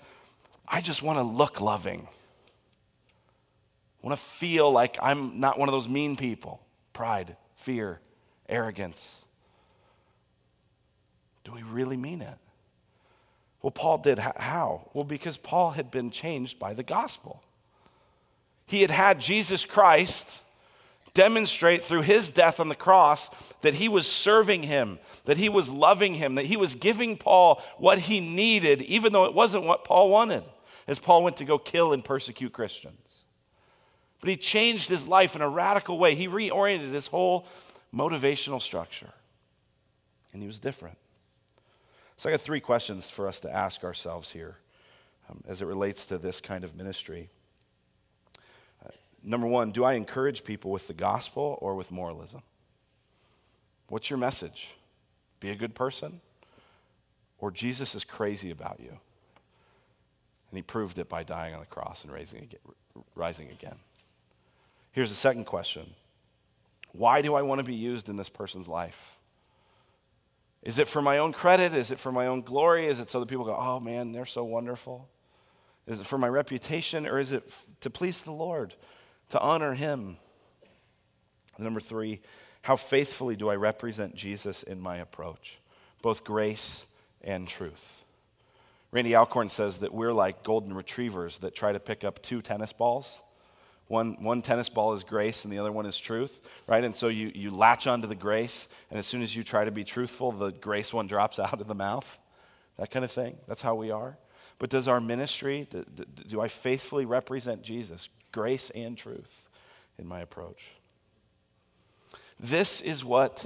[0.69, 2.07] I just want to look loving.
[4.03, 6.61] I want to feel like I'm not one of those mean people.
[6.93, 8.01] Pride, fear,
[8.49, 9.17] arrogance.
[11.45, 12.37] Do we really mean it?
[13.63, 14.19] Well, Paul did.
[14.19, 14.89] How?
[14.95, 17.43] Well, because Paul had been changed by the gospel.
[18.67, 20.41] He had had Jesus Christ
[21.13, 23.29] demonstrate through his death on the cross
[23.63, 27.61] that he was serving him, that he was loving him, that he was giving Paul
[27.79, 30.45] what he needed, even though it wasn't what Paul wanted,
[30.87, 33.20] as Paul went to go kill and persecute Christians.
[34.21, 36.15] But he changed his life in a radical way.
[36.15, 37.47] He reoriented his whole
[37.95, 39.11] motivational structure,
[40.33, 40.99] and he was different.
[42.17, 44.59] So, I got three questions for us to ask ourselves here
[45.31, 47.31] um, as it relates to this kind of ministry.
[48.85, 48.91] Uh,
[49.23, 52.43] number one, do I encourage people with the gospel or with moralism?
[53.89, 54.69] What's your message?
[55.41, 56.21] Be a good person?
[57.39, 58.91] Or Jesus is crazy about you?
[58.91, 62.49] And he proved it by dying on the cross and raising
[63.15, 63.77] rising again.
[64.93, 65.95] Here's the second question
[66.93, 69.17] Why do I want to be used in this person's life?
[70.63, 71.75] Is it for my own credit?
[71.75, 72.87] Is it for my own glory?
[72.87, 75.09] Is it so that people go, oh man, they're so wonderful?
[75.87, 78.75] Is it for my reputation or is it to please the Lord,
[79.31, 80.19] to honor Him?
[81.59, 82.21] number three,
[82.63, 85.59] how faithfully do I represent Jesus in my approach,
[86.01, 86.87] both grace
[87.21, 88.05] and truth?
[88.93, 92.73] Randy Alcorn says that we're like golden retrievers that try to pick up two tennis
[92.73, 93.21] balls
[93.91, 96.85] one, one tennis ball is grace and the other one is truth, right?
[96.85, 99.73] And so you, you latch onto the grace, and as soon as you try to
[99.73, 102.21] be truthful, the grace one drops out of the mouth.
[102.79, 103.37] That kind of thing.
[103.49, 104.17] That's how we are.
[104.61, 105.85] But does our ministry, do,
[106.29, 109.43] do I faithfully represent Jesus, grace and truth,
[109.99, 110.69] in my approach?
[112.39, 113.45] This is what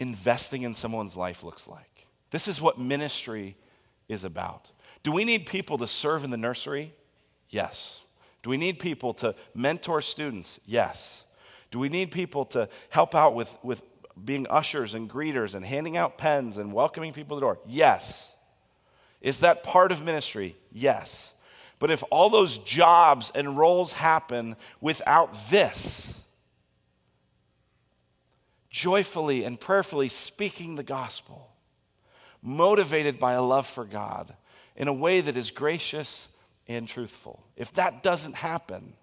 [0.00, 2.08] investing in someone's life looks like.
[2.32, 3.56] This is what ministry
[4.08, 4.72] is about.
[5.04, 6.92] Do we need people to serve in the nursery?
[7.50, 8.00] Yes.
[8.44, 10.60] Do we need people to mentor students?
[10.66, 11.24] Yes.
[11.70, 13.82] Do we need people to help out with, with
[14.22, 17.58] being ushers and greeters and handing out pens and welcoming people to the door?
[17.66, 18.30] Yes.
[19.22, 20.56] Is that part of ministry?
[20.70, 21.32] Yes.
[21.78, 26.20] But if all those jobs and roles happen without this,
[28.68, 31.50] joyfully and prayerfully speaking the gospel,
[32.42, 34.34] motivated by a love for God
[34.76, 36.28] in a way that is gracious
[36.68, 37.42] and truthful.
[37.56, 38.94] If that doesn't happen,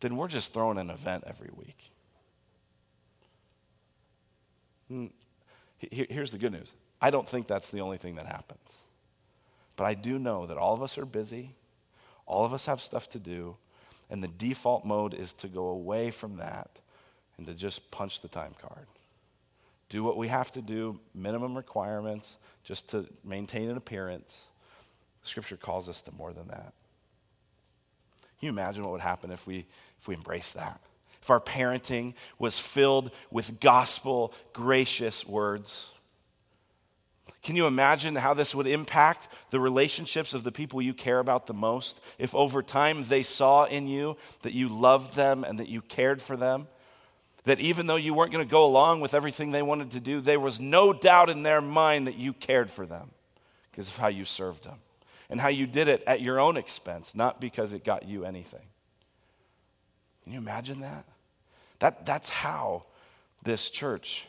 [0.00, 1.90] then we're just throwing an event every week.
[4.88, 5.06] Hmm.
[5.78, 8.72] Here's the good news I don't think that's the only thing that happens.
[9.76, 11.54] But I do know that all of us are busy,
[12.26, 13.56] all of us have stuff to do,
[14.10, 16.80] and the default mode is to go away from that
[17.36, 18.86] and to just punch the time card.
[19.88, 24.46] Do what we have to do, minimum requirements, just to maintain an appearance
[25.22, 26.72] Scripture calls us to more than that.
[28.38, 29.66] Can you imagine what would happen if we,
[29.98, 30.80] if we embraced that?
[31.20, 35.88] If our parenting was filled with gospel gracious words?
[37.42, 41.46] Can you imagine how this would impact the relationships of the people you care about
[41.46, 42.00] the most?
[42.18, 46.22] If over time they saw in you that you loved them and that you cared
[46.22, 46.68] for them,
[47.44, 50.20] that even though you weren't going to go along with everything they wanted to do,
[50.20, 53.10] there was no doubt in their mind that you cared for them
[53.70, 54.78] because of how you served them.
[55.30, 58.66] And how you did it at your own expense, not because it got you anything.
[60.24, 61.04] Can you imagine that?
[61.78, 62.84] that that's how
[63.44, 64.26] this church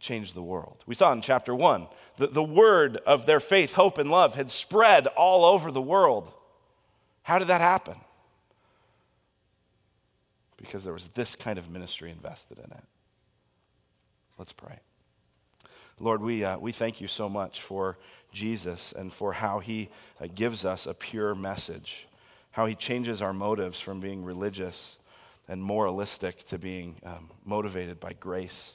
[0.00, 0.82] changed the world.
[0.86, 1.86] We saw in chapter one
[2.18, 6.32] that the word of their faith, hope, and love had spread all over the world.
[7.22, 7.96] How did that happen?
[10.56, 12.84] Because there was this kind of ministry invested in it.
[14.38, 14.78] Let's pray.
[16.00, 17.96] Lord, we, uh, we thank you so much for
[18.32, 19.88] Jesus and for how he
[20.20, 22.06] uh, gives us a pure message,
[22.52, 24.96] how he changes our motives from being religious
[25.48, 28.74] and moralistic to being um, motivated by grace.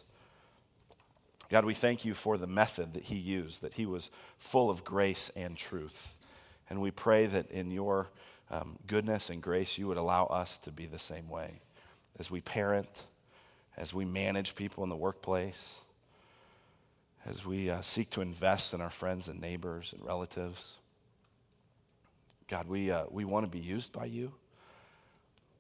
[1.50, 4.84] God, we thank you for the method that he used, that he was full of
[4.84, 6.14] grace and truth.
[6.70, 8.08] And we pray that in your
[8.52, 11.62] um, goodness and grace, you would allow us to be the same way
[12.20, 13.04] as we parent,
[13.78, 15.78] as we manage people in the workplace,
[17.30, 20.76] as we uh, seek to invest in our friends and neighbors and relatives.
[22.48, 24.32] God, we, uh, we want to be used by you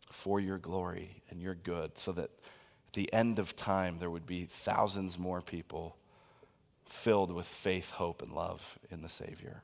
[0.09, 2.29] for your glory and your good so that
[2.87, 5.97] at the end of time there would be thousands more people
[6.85, 9.61] filled with faith, hope, and love in the Savior.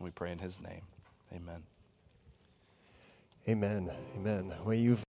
[0.00, 0.82] We pray in his name.
[1.32, 1.62] Amen.
[3.48, 3.90] Amen.
[4.16, 4.52] Amen.
[4.64, 4.98] Well, you've